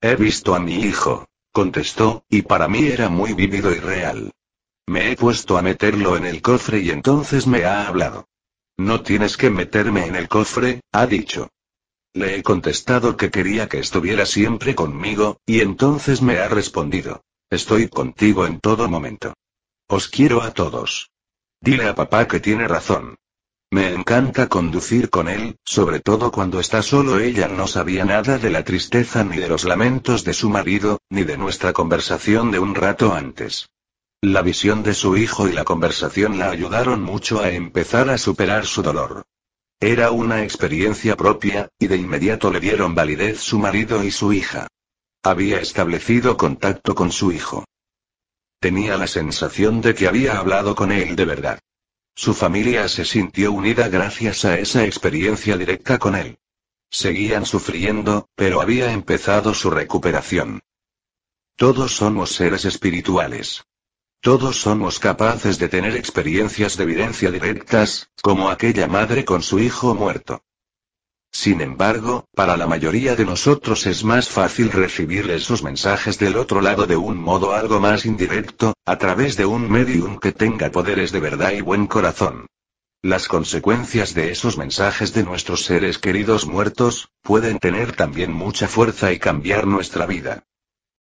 He 0.00 0.16
visto 0.16 0.54
a 0.54 0.58
mi 0.58 0.76
hijo, 0.76 1.28
contestó, 1.52 2.24
y 2.30 2.40
para 2.40 2.66
mí 2.66 2.86
era 2.86 3.10
muy 3.10 3.34
vívido 3.34 3.72
y 3.72 3.78
real. 3.78 4.32
Me 4.86 5.12
he 5.12 5.16
puesto 5.16 5.58
a 5.58 5.62
meterlo 5.62 6.16
en 6.16 6.24
el 6.24 6.40
cofre 6.40 6.78
y 6.78 6.88
entonces 6.88 7.46
me 7.46 7.66
ha 7.66 7.86
hablado. 7.86 8.26
No 8.78 9.02
tienes 9.02 9.36
que 9.36 9.50
meterme 9.50 10.06
en 10.06 10.16
el 10.16 10.28
cofre, 10.28 10.80
ha 10.92 11.06
dicho. 11.06 11.50
Le 12.14 12.36
he 12.36 12.42
contestado 12.42 13.16
que 13.16 13.30
quería 13.30 13.68
que 13.68 13.78
estuviera 13.78 14.26
siempre 14.26 14.74
conmigo, 14.74 15.38
y 15.46 15.60
entonces 15.60 16.20
me 16.20 16.38
ha 16.38 16.48
respondido. 16.48 17.22
Estoy 17.50 17.88
contigo 17.88 18.46
en 18.46 18.60
todo 18.60 18.88
momento. 18.88 19.34
Os 19.88 20.08
quiero 20.08 20.42
a 20.42 20.52
todos. 20.52 21.10
Dile 21.60 21.88
a 21.88 21.94
papá 21.94 22.26
que 22.26 22.40
tiene 22.40 22.66
razón. 22.66 23.16
Me 23.70 23.90
encanta 23.92 24.48
conducir 24.48 25.08
con 25.08 25.28
él, 25.28 25.56
sobre 25.64 26.00
todo 26.00 26.30
cuando 26.30 26.60
está 26.60 26.82
solo. 26.82 27.18
Ella 27.18 27.48
no 27.48 27.66
sabía 27.66 28.04
nada 28.04 28.36
de 28.36 28.50
la 28.50 28.64
tristeza 28.64 29.24
ni 29.24 29.38
de 29.38 29.48
los 29.48 29.64
lamentos 29.64 30.24
de 30.24 30.34
su 30.34 30.50
marido, 30.50 31.00
ni 31.08 31.24
de 31.24 31.38
nuestra 31.38 31.72
conversación 31.72 32.50
de 32.50 32.58
un 32.58 32.74
rato 32.74 33.14
antes. 33.14 33.70
La 34.24 34.42
visión 34.42 34.84
de 34.84 34.94
su 34.94 35.16
hijo 35.16 35.48
y 35.48 35.52
la 35.52 35.64
conversación 35.64 36.38
la 36.38 36.48
ayudaron 36.48 37.02
mucho 37.02 37.40
a 37.40 37.50
empezar 37.50 38.08
a 38.08 38.18
superar 38.18 38.66
su 38.66 38.80
dolor. 38.80 39.24
Era 39.80 40.12
una 40.12 40.44
experiencia 40.44 41.16
propia, 41.16 41.70
y 41.76 41.88
de 41.88 41.96
inmediato 41.96 42.52
le 42.52 42.60
dieron 42.60 42.94
validez 42.94 43.40
su 43.40 43.58
marido 43.58 44.04
y 44.04 44.12
su 44.12 44.32
hija. 44.32 44.68
Había 45.24 45.58
establecido 45.58 46.36
contacto 46.36 46.94
con 46.94 47.10
su 47.10 47.32
hijo. 47.32 47.64
Tenía 48.60 48.96
la 48.96 49.08
sensación 49.08 49.80
de 49.80 49.96
que 49.96 50.06
había 50.06 50.38
hablado 50.38 50.76
con 50.76 50.92
él 50.92 51.16
de 51.16 51.24
verdad. 51.24 51.58
Su 52.14 52.32
familia 52.32 52.86
se 52.88 53.04
sintió 53.04 53.50
unida 53.50 53.88
gracias 53.88 54.44
a 54.44 54.56
esa 54.56 54.84
experiencia 54.84 55.56
directa 55.56 55.98
con 55.98 56.14
él. 56.14 56.38
Seguían 56.90 57.44
sufriendo, 57.44 58.28
pero 58.36 58.60
había 58.60 58.92
empezado 58.92 59.52
su 59.52 59.68
recuperación. 59.68 60.60
Todos 61.56 61.96
somos 61.96 62.30
seres 62.30 62.64
espirituales. 62.64 63.64
Todos 64.22 64.60
somos 64.60 65.00
capaces 65.00 65.58
de 65.58 65.68
tener 65.68 65.96
experiencias 65.96 66.76
de 66.76 66.84
evidencia 66.84 67.32
directas, 67.32 68.08
como 68.22 68.50
aquella 68.50 68.86
madre 68.86 69.24
con 69.24 69.42
su 69.42 69.58
hijo 69.58 69.96
muerto. 69.96 70.44
Sin 71.32 71.60
embargo, 71.60 72.26
para 72.32 72.56
la 72.56 72.68
mayoría 72.68 73.16
de 73.16 73.24
nosotros 73.24 73.84
es 73.86 74.04
más 74.04 74.28
fácil 74.28 74.70
recibir 74.70 75.28
esos 75.28 75.64
mensajes 75.64 76.20
del 76.20 76.36
otro 76.36 76.60
lado 76.60 76.86
de 76.86 76.94
un 76.94 77.16
modo 77.16 77.52
algo 77.52 77.80
más 77.80 78.06
indirecto, 78.06 78.74
a 78.86 78.96
través 78.96 79.36
de 79.36 79.44
un 79.44 79.68
medium 79.68 80.20
que 80.20 80.30
tenga 80.30 80.70
poderes 80.70 81.10
de 81.10 81.18
verdad 81.18 81.50
y 81.50 81.60
buen 81.60 81.88
corazón. 81.88 82.46
Las 83.02 83.26
consecuencias 83.26 84.14
de 84.14 84.30
esos 84.30 84.56
mensajes 84.56 85.12
de 85.14 85.24
nuestros 85.24 85.64
seres 85.64 85.98
queridos 85.98 86.46
muertos, 86.46 87.08
pueden 87.22 87.58
tener 87.58 87.96
también 87.96 88.32
mucha 88.32 88.68
fuerza 88.68 89.12
y 89.12 89.18
cambiar 89.18 89.66
nuestra 89.66 90.06
vida. 90.06 90.44